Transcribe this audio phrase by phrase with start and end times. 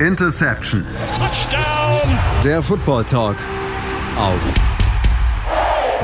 [0.00, 0.84] Interception.
[1.16, 2.18] Touchdown.
[2.44, 3.38] Der Football Talk
[4.18, 4.42] auf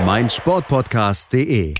[0.06, 1.74] meinsportpodcast.de.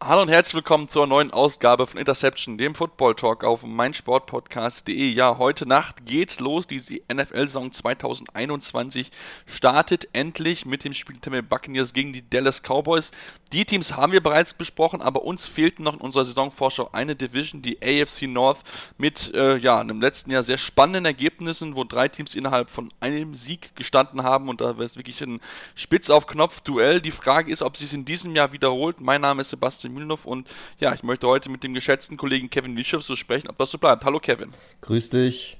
[0.00, 5.10] Hallo und herzlich willkommen zur neuen Ausgabe von Interception, dem Football Talk auf meinsportpodcast.de.
[5.10, 6.68] Ja, heute Nacht geht's los.
[6.68, 9.10] Die NFL-Saison 2021
[9.46, 13.10] startet endlich mit dem Spiel Tampa Buccaneers gegen die Dallas Cowboys.
[13.52, 17.62] Die Teams haben wir bereits besprochen, aber uns fehlten noch in unserer Saisonvorschau eine Division,
[17.62, 18.58] die AFC North,
[18.98, 23.34] mit äh, ja, einem letzten Jahr sehr spannenden Ergebnissen, wo drei Teams innerhalb von einem
[23.34, 25.40] Sieg gestanden haben und da wäre es wirklich ein
[25.74, 27.00] Spitz auf Knopf Duell.
[27.00, 29.00] Die Frage ist, ob sie es in diesem Jahr wiederholt.
[29.00, 30.46] Mein Name ist Sebastian Mühlenhoff und
[30.78, 33.78] ja, ich möchte heute mit dem geschätzten Kollegen Kevin Wischhoff so sprechen, ob das so
[33.78, 34.04] bleibt.
[34.04, 34.52] Hallo Kevin.
[34.82, 35.56] Grüß dich.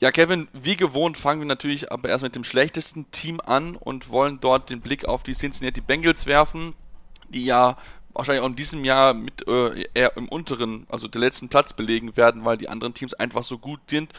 [0.00, 4.10] Ja, Kevin, wie gewohnt fangen wir natürlich aber erst mit dem schlechtesten Team an und
[4.10, 6.74] wollen dort den Blick auf die Cincinnati Bengals werfen,
[7.32, 7.76] die ja
[8.14, 12.16] wahrscheinlich auch in diesem Jahr mit äh, eher im unteren, also der letzten Platz belegen
[12.16, 14.12] werden, weil die anderen Teams einfach so gut sind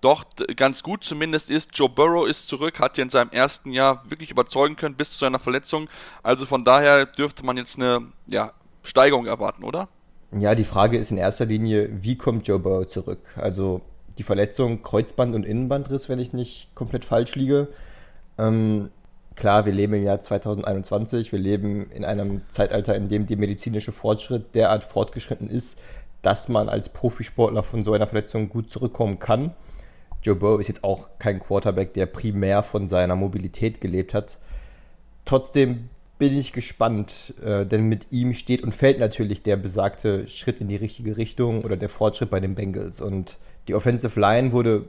[0.00, 0.24] doch
[0.56, 1.70] ganz gut zumindest ist.
[1.74, 5.18] Joe Burrow ist zurück, hat ja in seinem ersten Jahr wirklich überzeugen können bis zu
[5.18, 5.88] seiner Verletzung.
[6.22, 9.88] Also von daher dürfte man jetzt eine ja, Steigerung erwarten, oder?
[10.32, 13.36] Ja, die Frage ist in erster Linie, wie kommt Joe Burrow zurück?
[13.36, 13.82] Also
[14.18, 17.68] die Verletzung Kreuzband und Innenbandriss, wenn ich nicht komplett falsch liege.
[18.38, 18.90] Ähm,
[19.40, 23.90] klar, wir leben im Jahr 2021, wir leben in einem Zeitalter, in dem der medizinische
[23.90, 25.80] Fortschritt derart fortgeschritten ist,
[26.22, 29.54] dass man als Profisportler von so einer Verletzung gut zurückkommen kann.
[30.22, 34.38] Joe Burrow ist jetzt auch kein Quarterback, der primär von seiner Mobilität gelebt hat.
[35.24, 40.60] Trotzdem bin ich gespannt, äh, denn mit ihm steht und fällt natürlich der besagte Schritt
[40.60, 43.00] in die richtige Richtung oder der Fortschritt bei den Bengals.
[43.00, 44.84] Und die Offensive Line wurde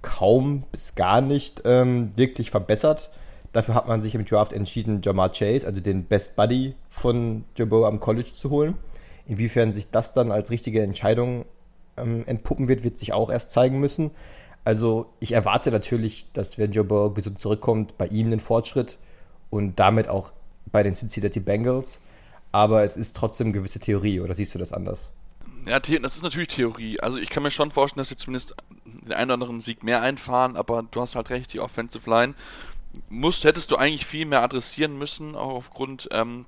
[0.00, 3.10] kaum bis gar nicht ähm, wirklich verbessert.
[3.52, 7.86] Dafür hat man sich im Draft entschieden, Jamar Chase, also den Best Buddy von Joe
[7.86, 8.76] am College zu holen.
[9.26, 11.44] Inwiefern sich das dann als richtige Entscheidung
[11.96, 14.10] ähm, entpuppen wird, wird sich auch erst zeigen müssen.
[14.64, 18.98] Also ich erwarte natürlich, dass wenn Joe gesund zurückkommt, bei ihm einen Fortschritt
[19.50, 20.32] und damit auch
[20.70, 22.00] bei den Cincinnati Bengals.
[22.52, 25.12] Aber es ist trotzdem gewisse Theorie, oder siehst du das anders?
[25.66, 26.98] Ja, das ist natürlich Theorie.
[27.00, 28.54] Also ich kann mir schon vorstellen, dass sie zumindest
[28.86, 32.34] den einen oder anderen Sieg mehr einfahren, aber du hast halt recht, die Offensive Line
[33.08, 36.46] musst, hättest du eigentlich viel mehr adressieren müssen, auch aufgrund ähm,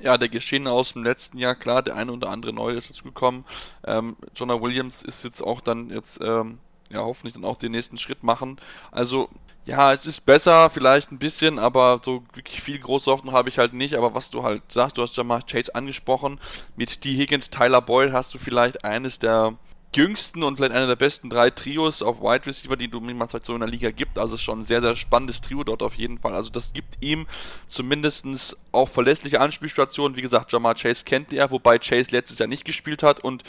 [0.00, 1.54] ja, der Geschehen aus dem letzten Jahr.
[1.54, 3.44] Klar, der eine oder andere Neue ist dazu gekommen.
[3.86, 6.58] Ähm, Jonah Williams ist jetzt auch dann jetzt, ähm,
[6.90, 8.58] ja, hoffentlich dann auch den nächsten Schritt machen.
[8.90, 9.28] Also
[9.64, 13.58] ja, es ist besser, vielleicht ein bisschen, aber so wirklich viel große Hoffnung habe ich
[13.58, 13.96] halt nicht.
[13.96, 16.40] Aber was du halt sagst, du hast ja mal Chase angesprochen,
[16.74, 17.14] mit T.
[17.14, 19.56] Higgins, Tyler Boyd hast du vielleicht eines der
[19.94, 23.54] jüngsten und vielleicht einer der besten drei Trios auf Wide Receiver, die du halt so
[23.54, 24.18] in der Liga gibt.
[24.18, 26.34] Also schon ein sehr, sehr spannendes Trio dort auf jeden Fall.
[26.34, 27.26] Also das gibt ihm
[27.68, 30.16] zumindest auch verlässliche Anspielstationen.
[30.16, 33.42] Wie gesagt, Jamal Chase kennt er, wobei Chase letztes Jahr nicht gespielt hat und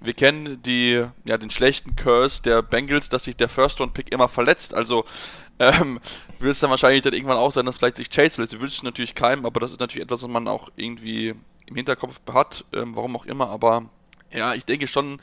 [0.00, 4.74] wir kennen die, ja, den schlechten Curse der Bengals, dass sich der First-Round-Pick immer verletzt.
[4.74, 5.06] Also
[5.58, 6.00] ähm,
[6.38, 8.46] will es dann wahrscheinlich dann irgendwann auch sein, dass vielleicht sich Chase will.
[8.46, 12.20] Sie wünscht natürlich keinem, aber das ist natürlich etwas, was man auch irgendwie im Hinterkopf
[12.32, 13.48] hat, ähm, warum auch immer.
[13.48, 13.86] Aber
[14.32, 15.18] ja, ich denke schon,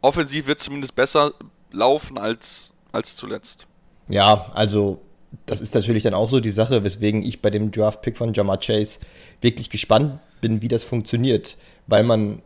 [0.00, 1.32] offensiv wird es zumindest besser
[1.72, 3.66] laufen als, als zuletzt.
[4.08, 5.00] Ja, also
[5.46, 8.58] das ist natürlich dann auch so die Sache, weswegen ich bei dem Draft-Pick von Jamar
[8.58, 9.00] Chase
[9.40, 12.42] wirklich gespannt bin, wie das funktioniert, weil man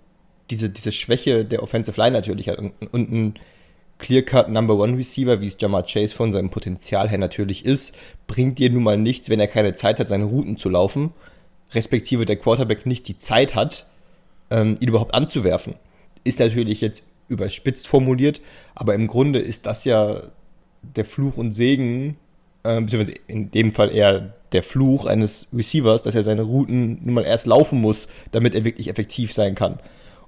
[0.50, 3.34] diese, diese Schwäche der Offensive Line natürlich hat und, und ein
[3.98, 7.96] Clear-Cut Number One Receiver, wie es Jamar Chase von seinem Potenzial her natürlich ist,
[8.26, 11.12] bringt dir nun mal nichts, wenn er keine Zeit hat, seine Routen zu laufen,
[11.72, 13.86] respektive der Quarterback nicht die Zeit hat,
[14.50, 15.74] ähm, ihn überhaupt anzuwerfen.
[16.24, 18.40] Ist natürlich jetzt überspitzt formuliert,
[18.74, 20.22] aber im Grunde ist das ja
[20.82, 22.16] der Fluch und Segen,
[22.62, 27.14] äh, beziehungsweise in dem Fall eher der Fluch eines Receivers, dass er seine Routen nun
[27.14, 29.78] mal erst laufen muss, damit er wirklich effektiv sein kann.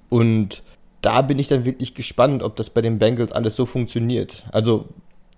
[0.08, 0.62] Und
[1.00, 4.44] da bin ich dann wirklich gespannt, ob das bei den Bengals alles so funktioniert.
[4.52, 4.86] Also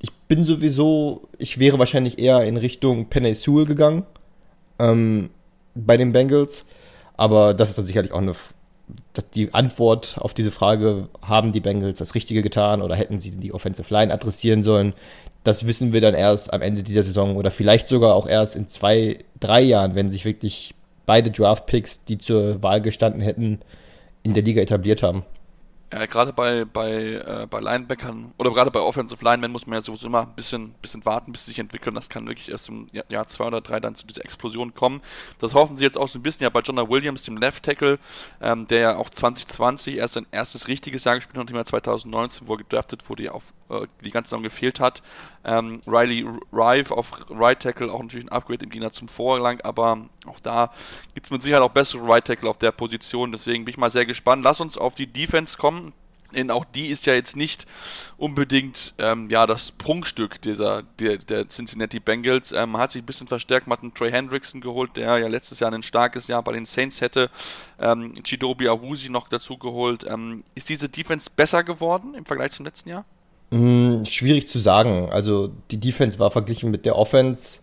[0.00, 4.04] ich bin sowieso, ich wäre wahrscheinlich eher in Richtung Penny Sewell gegangen
[4.78, 5.30] ähm,
[5.74, 6.66] bei den Bengals.
[7.16, 8.34] Aber das ist dann sicherlich auch eine,
[9.34, 13.52] die Antwort auf diese Frage, haben die Bengals das Richtige getan oder hätten sie die
[13.54, 14.92] Offensive Line adressieren sollen?
[15.42, 18.68] Das wissen wir dann erst am Ende dieser Saison oder vielleicht sogar auch erst in
[18.68, 20.74] zwei, drei Jahren, wenn sich wirklich
[21.06, 23.60] beide Draft-Picks, die zur Wahl gestanden hätten,
[24.22, 25.24] in der Liga etabliert haben.
[25.94, 29.80] Ja, gerade bei, bei, äh, bei Linebackern oder gerade bei Offensive Linemen muss man ja
[29.80, 31.94] sowieso immer ein bisschen, bisschen warten, bis sie sich entwickeln.
[31.94, 35.02] Das kann wirklich erst im Jahr zwei oder drei dann zu dieser Explosion kommen.
[35.38, 38.00] Das hoffen sie jetzt auch so ein bisschen ja bei Jonah Williams, dem Left Tackle,
[38.40, 42.48] ähm, der ja auch 2020 erst sein erstes richtiges Jahr gespielt hat, nachdem er 2019,
[42.48, 45.02] wo er gedraftet wurde, auf äh, die ganze Saison gefehlt hat.
[45.44, 50.06] Ähm, Riley Rive auf Right Tackle, auch natürlich ein Upgrade im Gegensatz zum Vorlang, aber
[50.26, 50.72] auch da
[51.14, 53.32] gibt es mit Sicherheit auch bessere Right Tackle auf der Position.
[53.32, 54.44] Deswegen bin ich mal sehr gespannt.
[54.44, 55.92] Lass uns auf die Defense kommen.
[56.34, 57.66] Denn auch die ist ja jetzt nicht
[58.16, 62.52] unbedingt ähm, ja, das Prunkstück dieser, der, der Cincinnati Bengals.
[62.52, 65.28] Ähm, man hat sich ein bisschen verstärkt, man hat einen Trey Hendrickson geholt, der ja
[65.28, 67.30] letztes Jahr ein starkes Jahr bei den Saints hätte.
[67.78, 70.04] Ähm, Chidobi Awusi noch dazu geholt.
[70.08, 73.04] Ähm, ist diese Defense besser geworden im Vergleich zum letzten Jahr?
[73.50, 75.08] Hm, schwierig zu sagen.
[75.10, 77.60] Also die Defense war verglichen mit der Offense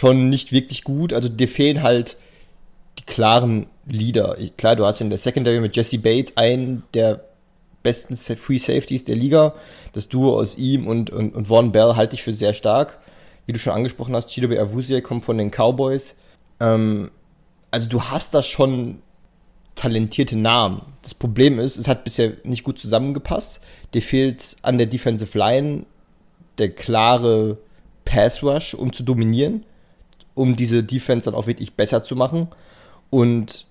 [0.00, 1.12] schon nicht wirklich gut.
[1.12, 2.16] Also dir fehlen halt
[2.98, 4.36] die klaren Leader.
[4.56, 7.24] Klar, du hast in der Secondary mit Jesse Bates einen der
[7.82, 9.54] besten Free Safeties der Liga.
[9.92, 12.98] Das Duo aus ihm und, und, und Von Bell halte ich für sehr stark.
[13.46, 16.14] Wie du schon angesprochen hast, Chidobe Awuzie kommt von den Cowboys.
[16.60, 17.10] Ähm,
[17.70, 19.02] also du hast da schon
[19.80, 20.82] talentierte Namen.
[21.00, 23.62] Das Problem ist, es hat bisher nicht gut zusammengepasst.
[23.94, 25.86] Dir fehlt an der Defensive Line
[26.58, 27.56] der klare
[28.04, 29.64] Pass Rush, um zu dominieren,
[30.34, 32.48] um diese Defense dann auch wirklich besser zu machen.
[33.08, 33.64] Und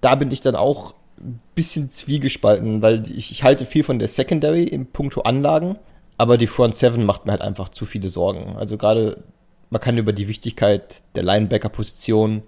[0.00, 4.08] da bin ich dann auch ein bisschen zwiegespalten, weil ich, ich halte viel von der
[4.08, 5.76] Secondary im Punkto Anlagen,
[6.16, 8.56] aber die Front Seven macht mir halt einfach zu viele Sorgen.
[8.56, 9.22] Also gerade,
[9.68, 12.44] man kann über die Wichtigkeit der Linebacker-Position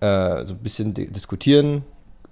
[0.00, 1.84] äh, so ein bisschen diskutieren,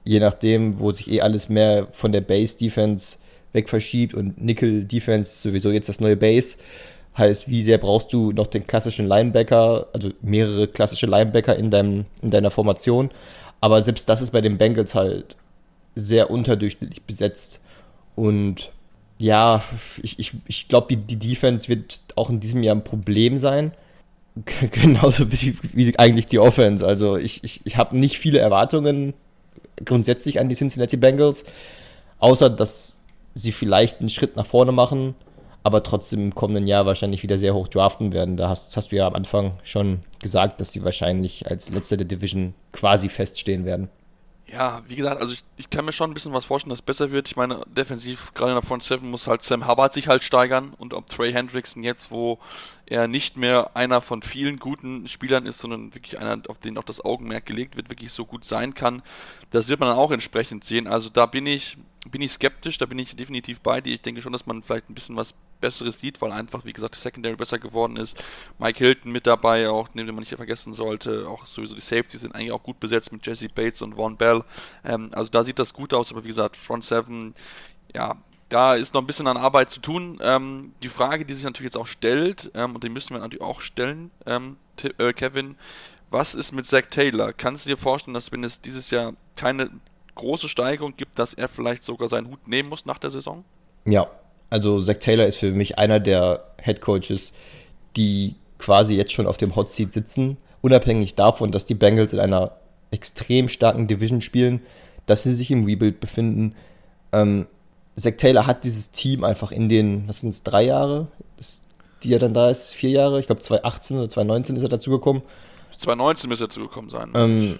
[0.05, 3.19] je nachdem, wo sich eh alles mehr von der Base-Defense
[3.53, 6.59] weg verschiebt und Nickel-Defense sowieso jetzt das neue Base.
[7.17, 12.07] Heißt, wie sehr brauchst du noch den klassischen Linebacker, also mehrere klassische Linebacker in, deinem,
[12.23, 13.11] in deiner Formation.
[13.61, 15.37] Aber selbst das ist bei den Bengals halt
[15.95, 17.61] sehr unterdurchschnittlich besetzt.
[18.15, 18.73] Und
[19.19, 19.63] ja,
[20.03, 23.73] ich, ich, ich glaube, die, die Defense wird auch in diesem Jahr ein Problem sein.
[24.73, 26.87] Genauso wie, wie eigentlich die Offense.
[26.87, 29.13] Also ich, ich, ich habe nicht viele Erwartungen
[29.85, 31.45] grundsätzlich an die Cincinnati Bengals,
[32.19, 33.01] außer dass
[33.35, 35.15] sie vielleicht einen Schritt nach vorne machen
[35.65, 38.37] aber trotzdem im kommenden Jahr wahrscheinlich wieder sehr hoch draften werden.
[38.37, 42.07] Da hast, hast du ja am Anfang schon gesagt, dass sie wahrscheinlich als letzter der
[42.07, 43.89] Division quasi feststehen werden.
[44.53, 46.85] Ja, wie gesagt, also ich, ich, kann mir schon ein bisschen was vorstellen, dass es
[46.85, 47.27] besser wird.
[47.27, 50.75] Ich meine, defensiv, gerade in der Front 7 muss halt Sam Hubbard sich halt steigern
[50.77, 52.39] und ob Trey Hendrickson jetzt, wo
[52.85, 56.85] er nicht mehr einer von vielen guten Spielern ist, sondern wirklich einer, auf den auch
[56.85, 59.03] das Augenmerk gelegt wird, wirklich so gut sein kann,
[59.49, 60.87] das wird man dann auch entsprechend sehen.
[60.87, 61.79] Also da bin ich,
[62.11, 63.95] bin ich skeptisch, da bin ich definitiv bei dir.
[63.95, 66.95] Ich denke schon, dass man vielleicht ein bisschen was Besseres sieht, weil einfach, wie gesagt,
[66.97, 68.23] die Secondary besser geworden ist.
[68.59, 71.27] Mike Hilton mit dabei, auch den man nicht vergessen sollte.
[71.27, 74.45] Auch sowieso die Safeties sind eigentlich auch gut besetzt mit Jesse Bates und Von Bell.
[74.85, 77.35] Ähm, also da sieht das gut aus, aber wie gesagt, Front 7,
[77.95, 78.17] ja,
[78.51, 80.19] da ist noch ein bisschen an Arbeit zu tun.
[80.21, 83.43] Ähm, die Frage, die sich natürlich jetzt auch stellt, ähm, und die müssen wir natürlich
[83.43, 84.57] auch stellen, ähm,
[84.99, 85.57] äh, Kevin,
[86.11, 87.33] was ist mit Zach Taylor?
[87.33, 89.71] Kannst du dir vorstellen, dass wenn es dieses Jahr keine
[90.15, 93.45] große Steigerung gibt, dass er vielleicht sogar seinen Hut nehmen muss nach der Saison?
[93.87, 94.11] Ja,
[94.53, 97.33] also Zach Taylor ist für mich einer der Head Coaches,
[97.97, 102.21] die quasi jetzt schon auf dem Hot Seat sitzen, unabhängig davon, dass die Bengals in
[102.21, 102.53] einer
[102.91, 104.61] extrem starken Division spielen,
[105.07, 106.55] dass sie sich im Rebuild befinden.
[107.13, 107.47] Ähm,
[107.97, 111.09] Zach Taylor hat dieses Team einfach in den, was sind es, drei Jahre,
[112.03, 114.91] die er dann da ist, vier Jahre, ich glaube 2018 oder 2019 ist er dazu
[114.91, 115.23] gekommen.
[115.79, 117.11] 2019 müsste er dazu gekommen sein.
[117.15, 117.59] Ähm,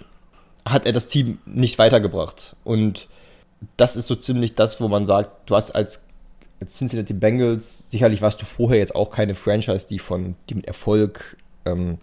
[0.63, 2.55] hat er das Team nicht weitergebracht.
[2.63, 3.07] Und
[3.77, 6.05] das ist so ziemlich das, wo man sagt, du hast als
[6.63, 10.65] als Cincinnati Bengals, sicherlich warst du vorher jetzt auch keine Franchise, die von, die mit
[10.65, 11.97] Erfolg, ähm,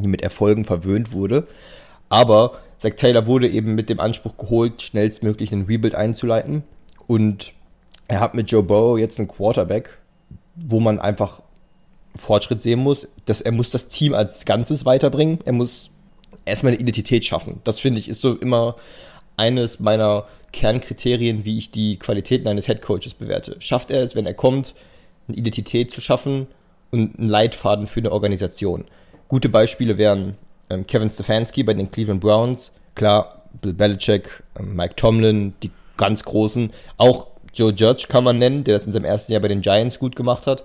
[0.00, 1.48] die mit Erfolgen verwöhnt wurde.
[2.08, 6.62] Aber Zach Taylor wurde eben mit dem Anspruch geholt, schnellstmöglich einen Rebuild einzuleiten.
[7.08, 7.52] Und
[8.06, 9.98] er hat mit Joe Burrow jetzt einen Quarterback,
[10.54, 11.42] wo man einfach
[12.14, 13.08] Fortschritt sehen muss.
[13.24, 15.40] Dass er muss das Team als Ganzes weiterbringen.
[15.44, 15.90] Er muss
[16.44, 17.60] erstmal eine Identität schaffen.
[17.64, 18.76] Das finde ich ist so immer
[19.36, 23.56] eines meiner Kernkriterien, wie ich die Qualitäten eines Headcoaches bewerte.
[23.60, 24.74] Schafft er es, wenn er kommt,
[25.28, 26.46] eine Identität zu schaffen
[26.90, 28.84] und einen Leitfaden für eine Organisation?
[29.28, 30.36] Gute Beispiele wären
[30.70, 36.24] ähm, Kevin Stefanski bei den Cleveland Browns, klar, Bill Belichick, ähm, Mike Tomlin, die ganz
[36.24, 39.62] großen, auch Joe Judge kann man nennen, der das in seinem ersten Jahr bei den
[39.62, 40.64] Giants gut gemacht hat.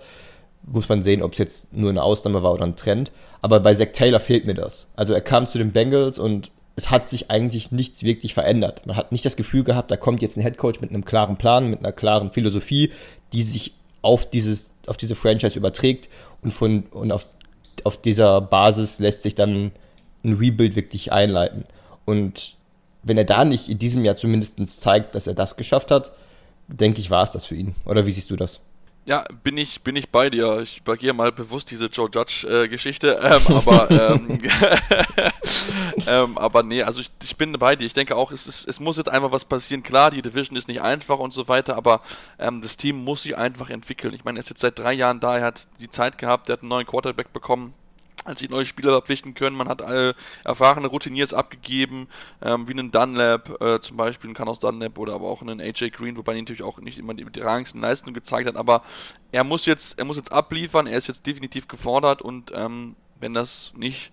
[0.66, 3.12] Muss man sehen, ob es jetzt nur eine Ausnahme war oder ein Trend.
[3.42, 4.88] Aber bei Zach Taylor fehlt mir das.
[4.96, 8.86] Also er kam zu den Bengals und es hat sich eigentlich nichts wirklich verändert.
[8.86, 11.70] Man hat nicht das Gefühl gehabt, da kommt jetzt ein Headcoach mit einem klaren Plan,
[11.70, 12.92] mit einer klaren Philosophie,
[13.32, 16.10] die sich auf, dieses, auf diese Franchise überträgt
[16.42, 17.28] und, von, und auf,
[17.84, 19.72] auf dieser Basis lässt sich dann
[20.24, 21.66] ein Rebuild wirklich einleiten.
[22.06, 22.56] Und
[23.04, 26.14] wenn er da nicht in diesem Jahr zumindest zeigt, dass er das geschafft hat,
[26.68, 27.76] denke ich, war es das für ihn.
[27.86, 28.62] Oder wie siehst du das?
[29.06, 30.60] Ja, bin ich, bin ich bei dir.
[30.62, 33.18] Ich übergehe mal bewusst diese Joe Judge-Geschichte.
[33.18, 34.38] Äh, ähm, aber, ähm,
[36.08, 37.86] ähm, aber nee, also ich, ich, bin bei dir.
[37.86, 39.84] Ich denke auch, es, ist, es muss jetzt einfach was passieren.
[39.84, 42.02] Klar, die Division ist nicht einfach und so weiter, aber
[42.40, 44.14] ähm, das Team muss sich einfach entwickeln.
[44.14, 46.54] Ich meine, er ist jetzt seit drei Jahren da, er hat die Zeit gehabt, er
[46.54, 47.74] hat einen neuen Quarterback bekommen.
[48.26, 49.56] Als sie neue Spieler verpflichten können.
[49.56, 52.08] Man hat alle erfahrene Routiniers abgegeben,
[52.42, 55.90] ähm, wie einen Dunlap äh, zum Beispiel, einen Carlos Dunlap oder aber auch einen AJ
[55.92, 58.84] Green, wobei natürlich auch nicht immer die, die rangendsten Leistungen gezeigt hat, aber
[59.32, 63.34] er muss jetzt, er muss jetzt abliefern, er ist jetzt definitiv gefordert und ähm, wenn
[63.34, 64.12] das nicht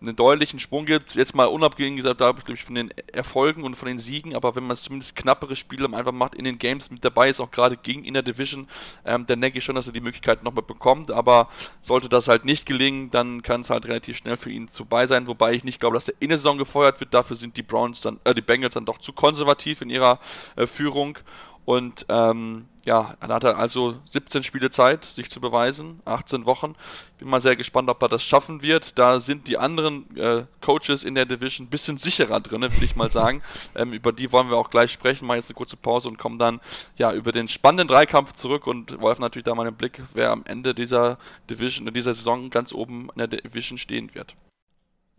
[0.00, 1.14] einen deutlichen Sprung gibt.
[1.14, 4.56] Jetzt mal unabhängig gesagt, da glaube ich von den Erfolgen und von den Siegen, aber
[4.56, 7.50] wenn man es zumindest knappere Spiele einfach macht in den Games mit dabei ist, auch
[7.50, 8.68] gerade gegen in der Division,
[9.04, 11.10] ähm, dann denke ich schon, dass er die Möglichkeit nochmal bekommt.
[11.10, 11.48] Aber
[11.80, 15.26] sollte das halt nicht gelingen, dann kann es halt relativ schnell für ihn vorbei sein.
[15.26, 17.12] Wobei ich nicht glaube, dass er in der Saison gefeuert wird.
[17.12, 20.18] Dafür sind die Browns dann, äh, die Bengals dann doch zu konservativ in ihrer
[20.56, 21.18] äh, Führung.
[21.66, 26.74] Und ähm, ja, dann hat er also 17 Spiele Zeit, sich zu beweisen, 18 Wochen.
[27.18, 28.98] Bin mal sehr gespannt, ob er das schaffen wird.
[28.98, 32.96] Da sind die anderen äh, Coaches in der Division ein bisschen sicherer drin, würde ich
[32.96, 33.42] mal sagen.
[33.74, 35.26] ähm, über die wollen wir auch gleich sprechen.
[35.26, 36.60] Mal jetzt eine kurze Pause und kommen dann
[36.96, 40.44] ja über den spannenden Dreikampf zurück und wollen natürlich da mal einen Blick, wer am
[40.46, 41.18] Ende dieser
[41.50, 44.34] Division, dieser Saison ganz oben in der Division stehen wird.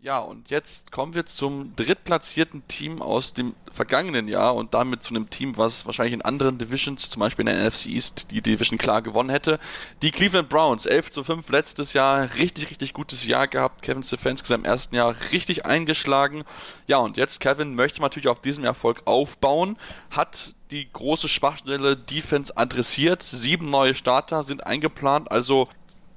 [0.04, 5.14] Ja, und jetzt kommen wir zum drittplatzierten Team aus dem vergangenen Jahr und damit zu
[5.14, 8.78] einem Team, was wahrscheinlich in anderen Divisions, zum Beispiel in der NFC East, die Division
[8.78, 9.60] klar gewonnen hätte.
[10.02, 13.82] Die Cleveland Browns, 11 zu 5 letztes Jahr, richtig, richtig gutes Jahr gehabt.
[13.82, 16.42] Kevin Stefanski im ersten Jahr richtig eingeschlagen.
[16.88, 19.78] Ja, und jetzt Kevin möchte natürlich auf diesem Erfolg aufbauen,
[20.10, 23.22] hat die große Schwachstelle Defense adressiert.
[23.22, 25.68] Sieben neue Starter sind eingeplant, also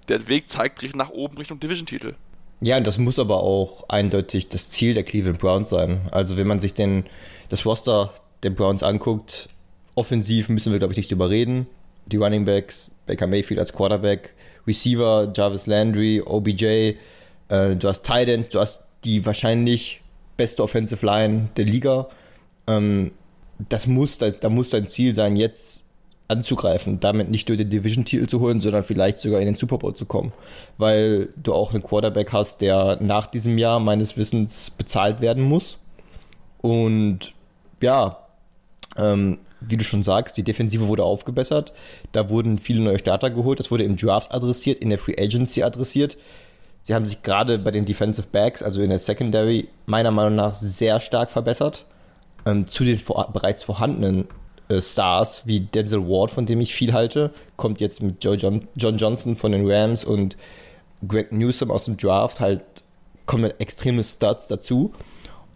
[0.07, 2.15] der Weg zeigt sich nach oben Richtung Division-Titel.
[2.61, 6.01] Ja, das muss aber auch eindeutig das Ziel der Cleveland Browns sein.
[6.11, 7.05] Also wenn man sich den,
[7.49, 9.47] das Roster der Browns anguckt,
[9.95, 11.67] offensiv müssen wir, glaube ich, nicht drüber reden.
[12.05, 14.33] Die Running Backs, Baker Mayfield als Quarterback,
[14.67, 16.95] Receiver, Jarvis Landry, OBJ,
[17.49, 20.01] äh, du hast Titans, du hast die wahrscheinlich
[20.37, 22.09] beste Offensive Line der Liga.
[22.67, 23.11] Ähm,
[23.69, 25.84] das muss, da, da muss dein Ziel sein, jetzt
[26.27, 29.93] anzugreifen, damit nicht nur den Division-Titel zu holen, sondern vielleicht sogar in den Super Bowl
[29.93, 30.33] zu kommen,
[30.77, 35.79] weil du auch einen Quarterback hast, der nach diesem Jahr meines Wissens bezahlt werden muss.
[36.61, 37.33] Und
[37.81, 38.17] ja,
[38.97, 41.73] ähm, wie du schon sagst, die Defensive wurde aufgebessert.
[42.11, 43.59] Da wurden viele neue Starter geholt.
[43.59, 46.17] Das wurde im Draft adressiert, in der Free Agency adressiert.
[46.81, 50.53] Sie haben sich gerade bei den Defensive Backs, also in der Secondary, meiner Meinung nach
[50.53, 51.85] sehr stark verbessert.
[52.45, 54.27] Ähm, zu den vor bereits vorhandenen
[54.69, 58.67] äh, Stars wie Denzel Ward, von dem ich viel halte, kommt jetzt mit Joe John,
[58.75, 60.35] John Johnson von den Rams und
[61.07, 62.63] Greg Newsom aus dem Draft halt
[63.25, 64.93] kommen extreme Stats dazu.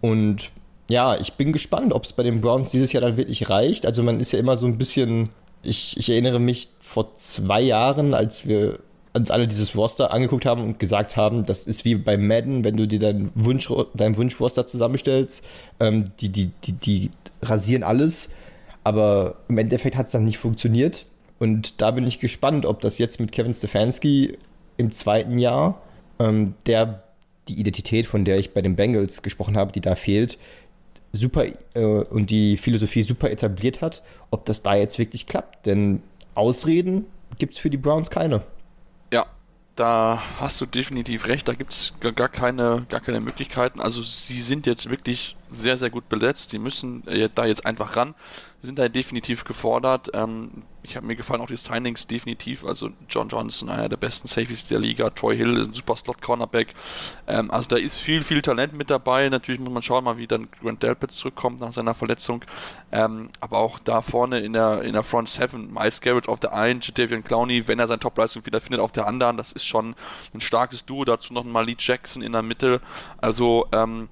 [0.02, 0.50] Und
[0.88, 3.86] ja, ich bin gespannt, ob es bei den Browns dieses Jahr dann wirklich reicht.
[3.86, 5.30] Also man ist ja immer so ein bisschen,
[5.62, 8.80] ich, ich erinnere mich vor zwei Jahren, als wir
[9.14, 12.78] uns alle dieses Roster angeguckt haben und gesagt haben, das ist wie bei Madden, wenn
[12.78, 15.46] du dir dein Wunsch, dein Wunschroster zusammenstellst,
[15.80, 17.12] ähm, die, die, die, die
[17.42, 18.32] rasieren alles
[18.84, 21.06] aber im Endeffekt hat es dann nicht funktioniert.
[21.40, 24.38] Und da bin ich gespannt, ob das jetzt mit Kevin Stefanski
[24.78, 25.82] im zweiten Jahr,
[26.20, 27.04] ähm, der
[27.48, 30.38] die Identität, von der ich bei den Bengals gesprochen habe, die da fehlt,
[31.12, 35.66] super äh, und die Philosophie super etabliert hat, ob das da jetzt wirklich klappt.
[35.66, 36.02] Denn
[36.36, 37.06] Ausreden
[37.38, 38.44] gibt es für die Browns keine.
[39.12, 39.26] Ja,
[39.76, 41.48] da hast du definitiv recht.
[41.48, 43.82] Da gibt es gar keine, gar keine Möglichkeiten.
[43.82, 46.52] Also sie sind jetzt wirklich sehr, sehr gut besetzt.
[46.52, 48.16] Sie müssen äh, da jetzt einfach ran
[48.62, 50.10] sind da definitiv gefordert.
[50.14, 52.66] Ähm, ich habe mir gefallen auch die Signings definitiv.
[52.66, 55.10] Also John Johnson, einer der besten Safeties der Liga.
[55.12, 56.74] Troy Hill ist ein super Slot-Cornerback.
[57.28, 59.30] Ähm, also da ist viel, viel Talent mit dabei.
[59.30, 62.44] Natürlich muss man schauen, mal wie dann Grant Delpit zurückkommt nach seiner Verletzung.
[62.92, 66.54] Ähm, aber auch da vorne in der, in der Front 7, Miles Garrett auf der
[66.54, 69.38] einen, Jadavian Clowney, wenn er seine Topleistung wieder findet, auf der anderen.
[69.38, 69.96] Das ist schon
[70.34, 71.06] ein starkes Duo.
[71.06, 72.82] Dazu noch mal Lee Jackson in der Mitte.
[73.20, 74.10] Also ähm,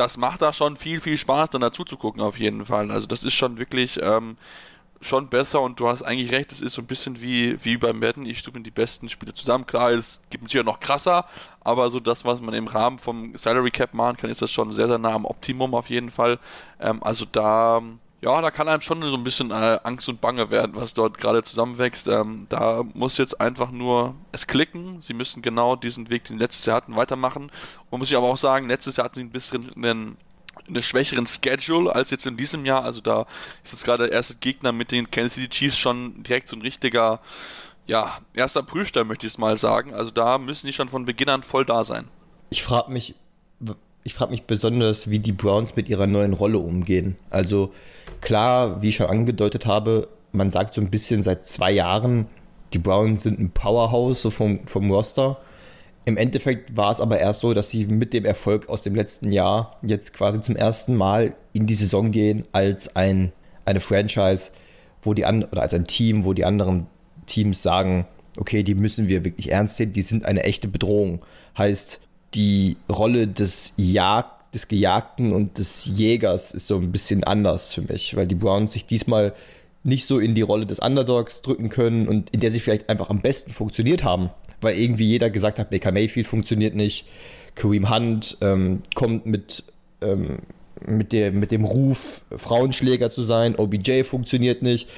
[0.00, 2.90] das macht da schon viel, viel Spaß, dann dazu zu gucken, auf jeden Fall.
[2.90, 4.38] Also das ist schon wirklich ähm,
[5.02, 7.98] schon besser und du hast eigentlich recht, es ist so ein bisschen wie, wie beim
[7.98, 9.66] Madden, ich suche die besten Spiele zusammen.
[9.66, 11.26] Klar, es gibt natürlich noch krasser,
[11.60, 14.72] aber so das, was man im Rahmen vom Salary Cap machen kann, ist das schon
[14.72, 16.38] sehr, sehr nah am Optimum auf jeden Fall.
[16.80, 17.82] Ähm, also da
[18.22, 21.16] ja, da kann einem schon so ein bisschen äh, Angst und Bange werden, was dort
[21.16, 22.06] gerade zusammenwächst.
[22.06, 25.00] Ähm, da muss jetzt einfach nur es klicken.
[25.00, 27.50] Sie müssen genau diesen Weg, den letztes Jahr hatten, weitermachen.
[27.88, 30.18] Und muss ich aber auch sagen, letztes Jahr hatten sie ein bisschen einen,
[30.68, 32.84] einen schwächeren Schedule als jetzt in diesem Jahr.
[32.84, 33.26] Also da
[33.64, 36.62] ist jetzt gerade der erste Gegner mit den Kansas City Chiefs schon direkt so ein
[36.62, 37.20] richtiger,
[37.86, 39.94] ja, erster Prüfstein, möchte ich es mal sagen.
[39.94, 42.06] Also da müssen die schon von Beginn an voll da sein.
[42.50, 43.14] Ich frage mich,
[44.04, 47.16] ich frage mich besonders, wie die Browns mit ihrer neuen Rolle umgehen.
[47.30, 47.72] Also
[48.20, 52.26] klar, wie ich schon angedeutet habe, man sagt so ein bisschen seit zwei Jahren,
[52.72, 55.38] die Browns sind ein Powerhouse so vom, vom Roster.
[56.04, 59.32] Im Endeffekt war es aber erst so, dass sie mit dem Erfolg aus dem letzten
[59.32, 63.32] Jahr jetzt quasi zum ersten Mal in die Saison gehen als ein,
[63.64, 64.52] eine Franchise,
[65.02, 66.86] wo die an, oder als ein Team, wo die anderen
[67.26, 68.06] Teams sagen
[68.38, 71.20] okay, die müssen wir wirklich ernst nehmen, die sind eine echte Bedrohung.
[71.56, 72.00] Heißt,
[72.34, 77.82] die Rolle des Jagd des Gejagten und des Jägers ist so ein bisschen anders für
[77.82, 79.32] mich, weil die Browns sich diesmal
[79.82, 83.10] nicht so in die Rolle des Underdogs drücken können und in der sie vielleicht einfach
[83.10, 84.30] am besten funktioniert haben,
[84.60, 87.06] weil irgendwie jeder gesagt hat, Baker Mayfield funktioniert nicht,
[87.54, 89.64] Kareem Hunt ähm, kommt mit,
[90.02, 90.38] ähm,
[90.86, 94.88] mit, der, mit dem Ruf, Frauenschläger zu sein, OBJ funktioniert nicht,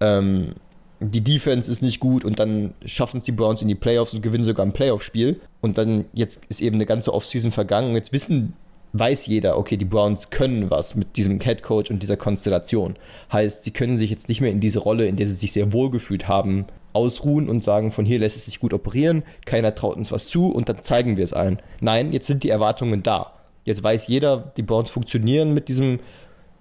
[0.00, 0.54] ähm,
[1.00, 4.22] die Defense ist nicht gut und dann schaffen es die Browns in die Playoffs und
[4.22, 5.40] gewinnen sogar ein Playoff-Spiel.
[5.60, 8.54] Und dann jetzt ist eben eine ganze Offseason vergangen und jetzt wissen,
[8.92, 12.96] weiß jeder, okay, die Browns können was mit diesem Head Coach und dieser Konstellation.
[13.32, 15.72] Heißt, sie können sich jetzt nicht mehr in diese Rolle, in der sie sich sehr
[15.72, 19.96] wohl gefühlt haben, ausruhen und sagen, von hier lässt es sich gut operieren, keiner traut
[19.96, 21.60] uns was zu und dann zeigen wir es allen.
[21.80, 23.32] Nein, jetzt sind die Erwartungen da.
[23.64, 26.00] Jetzt weiß jeder, die Browns funktionieren mit diesem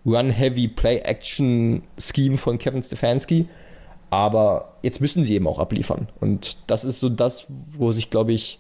[0.05, 3.47] Run-Heavy Play-Action-Scheme von Kevin Stefanski
[4.11, 6.09] aber jetzt müssen sie eben auch abliefern.
[6.19, 8.59] Und das ist so das, wo sich, glaube ich,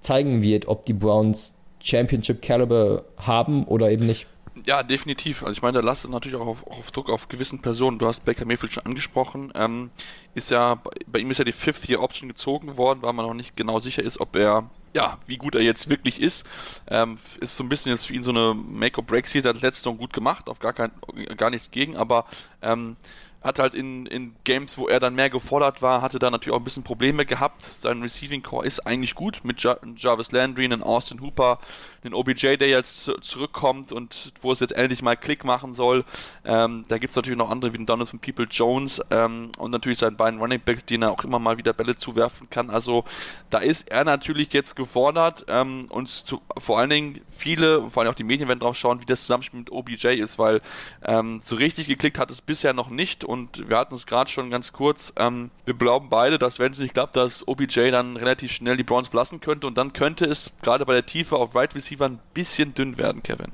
[0.00, 4.26] zeigen wird, ob die Browns Championship Caliber haben oder eben nicht.
[4.66, 5.42] Ja, definitiv.
[5.42, 7.98] Also ich meine, da lastet natürlich auch auf, auf, Druck auf gewissen Personen.
[7.98, 9.52] Du hast Baker Mayfield schon angesprochen.
[9.54, 9.90] Ähm,
[10.34, 13.34] ist ja, bei ihm ist ja die Fifth Year Option gezogen worden, weil man noch
[13.34, 16.44] nicht genau sicher ist, ob er ja, wie gut er jetzt wirklich ist.
[16.88, 19.54] Ähm, ist so ein bisschen jetzt für ihn so eine Make-or-Break-Season.
[19.54, 20.90] Hat letzte gut gemacht, auf gar, kein,
[21.36, 22.24] gar nichts gegen, aber
[22.60, 22.96] ähm,
[23.42, 26.60] hat halt in, in Games, wo er dann mehr gefordert war, hatte da natürlich auch
[26.60, 27.62] ein bisschen Probleme gehabt.
[27.62, 31.58] Sein Receiving Core ist eigentlich gut mit ja Jarvis Landry, einen Austin Hooper,
[32.04, 36.04] den OBJ, der jetzt zurückkommt und wo es jetzt endlich mal Klick machen soll.
[36.44, 39.98] Ähm, da gibt es natürlich noch andere wie den Donovan People Jones ähm, und natürlich
[39.98, 42.70] seinen beiden Running Backs, denen er auch immer mal wieder Bälle zuwerfen kann.
[42.70, 43.04] Also
[43.50, 48.12] da ist er natürlich jetzt gefordert ähm, und zu, vor allen Dingen viele, vor allem
[48.12, 50.60] auch die Medien werden drauf schauen, wie das Zusammenspiel mit OBJ ist, weil
[51.04, 54.50] ähm, so richtig geklickt hat es bisher noch nicht und wir hatten es gerade schon
[54.50, 55.12] ganz kurz.
[55.16, 58.84] Ähm, wir glauben beide, dass wenn es nicht klappt, dass OBJ dann relativ schnell die
[58.84, 62.06] Browns verlassen könnte und dann könnte es gerade bei der Tiefe auf Right Receiver Receiver
[62.06, 63.52] ein bisschen dünn werden, Kevin.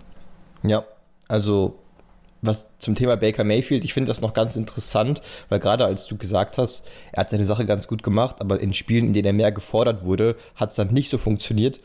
[0.62, 0.84] Ja,
[1.28, 1.78] also
[2.42, 6.16] was zum Thema Baker Mayfield, ich finde das noch ganz interessant, weil gerade als du
[6.16, 9.32] gesagt hast, er hat seine Sache ganz gut gemacht, aber in Spielen, in denen er
[9.32, 11.80] mehr gefordert wurde, hat es dann nicht so funktioniert.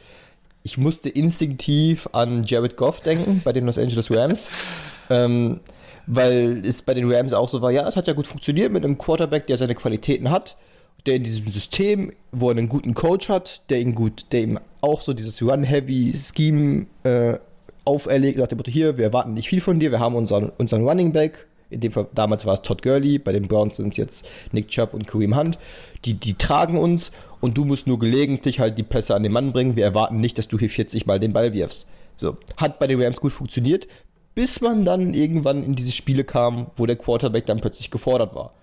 [0.64, 4.52] Ich musste instinktiv an Jared Goff denken bei den Los Angeles Rams,
[5.10, 5.62] ähm,
[6.06, 8.84] weil es bei den Rams auch so war, ja, es hat ja gut funktioniert mit
[8.84, 10.58] einem Quarterback, der seine Qualitäten hat
[11.06, 14.60] der in diesem System, wo er einen guten Coach hat, der ihn gut, der ihm
[14.82, 17.38] auch so dieses Run-Heavy-Scheme äh,
[17.86, 20.88] auferlegt, nach dem Motto, hier, wir erwarten nicht viel von dir, wir haben unseren, unseren
[20.88, 23.98] Running Back, in dem Fall, damals war es Todd Gurley, bei den Browns sind es
[23.98, 25.58] jetzt Nick Chubb und Kareem Hunt,
[26.06, 29.52] die, die tragen uns und du musst nur gelegentlich halt die Pässe an den Mann
[29.52, 31.88] bringen, wir erwarten nicht, dass du hier 40 Mal den Ball wirfst.
[32.16, 33.88] So, hat bei den Rams gut funktioniert,
[34.36, 38.54] bis man dann irgendwann in diese Spiele kam, wo der Quarterback dann plötzlich gefordert war.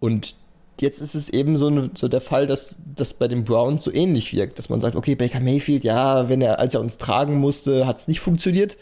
[0.00, 0.36] Und
[0.80, 4.32] jetzt ist es eben so, so der Fall, dass das bei den Browns so ähnlich
[4.32, 7.86] wirkt, dass man sagt, okay, Baker Mayfield, ja, wenn er, als er uns tragen musste,
[7.86, 8.76] hat es nicht funktioniert.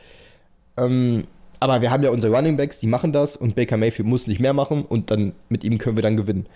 [0.77, 1.25] Ähm,
[1.61, 4.41] aber wir haben ja unsere Running Backs, die machen das und Baker Mayfield muss nicht
[4.41, 6.47] mehr machen und dann mit ihm können wir dann gewinnen.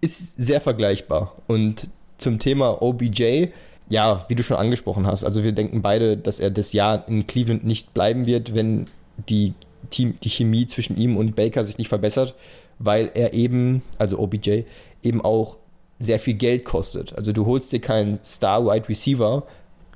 [0.00, 1.36] Ist sehr vergleichbar.
[1.46, 3.48] Und zum Thema OBJ,
[3.88, 7.26] ja, wie du schon angesprochen hast, also wir denken beide, dass er das Jahr in
[7.26, 8.86] Cleveland nicht bleiben wird, wenn
[9.28, 9.54] die,
[9.90, 12.34] Team, die Chemie zwischen ihm und Baker sich nicht verbessert
[12.78, 14.62] weil er eben, also OBJ,
[15.02, 15.56] eben auch
[15.98, 17.14] sehr viel Geld kostet.
[17.14, 19.44] Also du holst dir keinen Star-Wide Receiver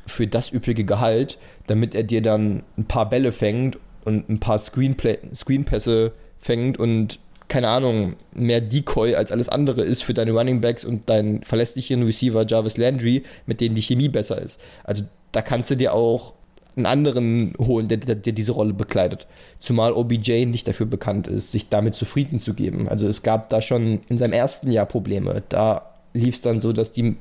[0.07, 4.59] für das übrige Gehalt, damit er dir dann ein paar Bälle fängt und ein paar
[4.59, 10.85] Screenpässe fängt und keine Ahnung, mehr Decoy als alles andere ist für deine Running Backs
[10.85, 14.59] und deinen verlässlichen Receiver Jarvis Landry, mit dem die Chemie besser ist.
[14.85, 16.33] Also da kannst du dir auch
[16.77, 19.27] einen anderen holen, der, der, der, diese Rolle bekleidet.
[19.61, 22.89] Zumal OBJ nicht dafür bekannt ist, sich damit zufrieden zu geben.
[22.89, 25.43] Also es gab da schon in seinem ersten Jahr Probleme.
[25.49, 27.17] Da lief es dann so, dass die,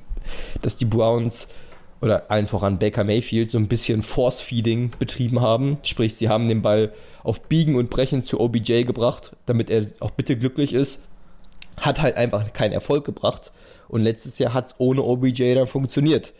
[0.61, 1.49] dass die Browns
[2.01, 5.77] oder allen voran Baker Mayfield so ein bisschen Force-Feeding betrieben haben.
[5.83, 10.11] Sprich, sie haben den Ball auf Biegen und Brechen zu OBJ gebracht, damit er auch
[10.11, 11.07] bitte glücklich ist.
[11.77, 13.51] Hat halt einfach keinen Erfolg gebracht.
[13.87, 16.33] Und letztes Jahr hat es ohne OBJ dann funktioniert.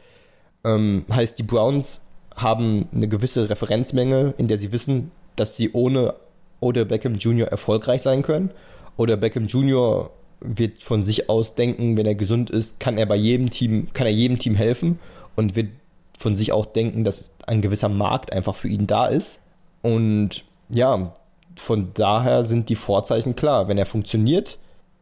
[0.63, 6.15] Ähm, heißt, die Browns haben eine gewisse Referenzmenge, in der sie wissen, dass sie ohne
[6.59, 7.47] Odell Beckham Jr.
[7.47, 8.51] erfolgreich sein können.
[8.97, 10.11] Oder Beckham Jr.
[10.39, 14.07] wird von sich aus denken, wenn er gesund ist, kann er bei jedem Team, kann
[14.07, 14.99] er jedem Team helfen
[15.35, 15.69] und wird
[16.17, 19.39] von sich auch denken, dass ein gewisser Markt einfach für ihn da ist.
[19.81, 21.13] Und ja,
[21.55, 23.67] von daher sind die Vorzeichen klar.
[23.67, 24.59] Wenn er funktioniert,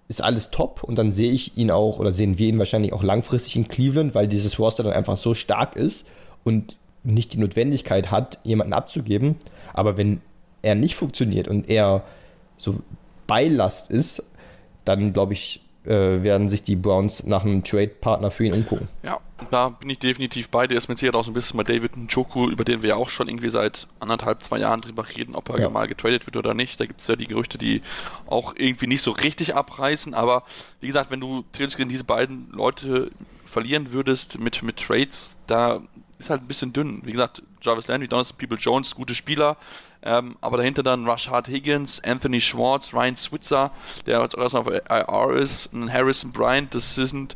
[0.07, 3.03] ist alles top und dann sehe ich ihn auch oder sehen wir ihn wahrscheinlich auch
[3.03, 6.07] langfristig in Cleveland, weil dieses Roster dann einfach so stark ist
[6.43, 9.35] und nicht die Notwendigkeit hat, jemanden abzugeben.
[9.73, 10.21] Aber wenn
[10.61, 12.03] er nicht funktioniert und er
[12.57, 12.81] so
[13.27, 14.23] Beilast ist,
[14.85, 18.87] dann glaube ich, äh, werden sich die Browns nach einem Trade-Partner für ihn umgucken.
[19.03, 20.77] Ja, da bin ich definitiv bei dir.
[20.77, 23.09] Ist mit Sicherheit auch so ein bisschen bei David Njoku, über den wir ja auch
[23.09, 25.69] schon irgendwie seit anderthalb, zwei Jahren drüber reden, ob er ja.
[25.69, 26.79] mal getradet wird oder nicht.
[26.79, 27.81] Da gibt es ja die Gerüchte, die
[28.27, 30.13] auch irgendwie nicht so richtig abreißen.
[30.13, 30.43] Aber
[30.81, 33.11] wie gesagt, wenn du theoretisch diese beiden Leute
[33.45, 35.81] verlieren würdest mit, mit Trades, da
[36.19, 37.01] ist halt ein bisschen dünn.
[37.03, 39.57] Wie gesagt, Jarvis Landry, Donaldson, People Jones, gute Spieler,
[40.03, 43.71] ähm, aber dahinter dann Rashad Higgins, Anthony Schwartz, Ryan Switzer,
[44.05, 47.35] der jetzt auch erstmal auf IR ist, Harrison Bryant, das sind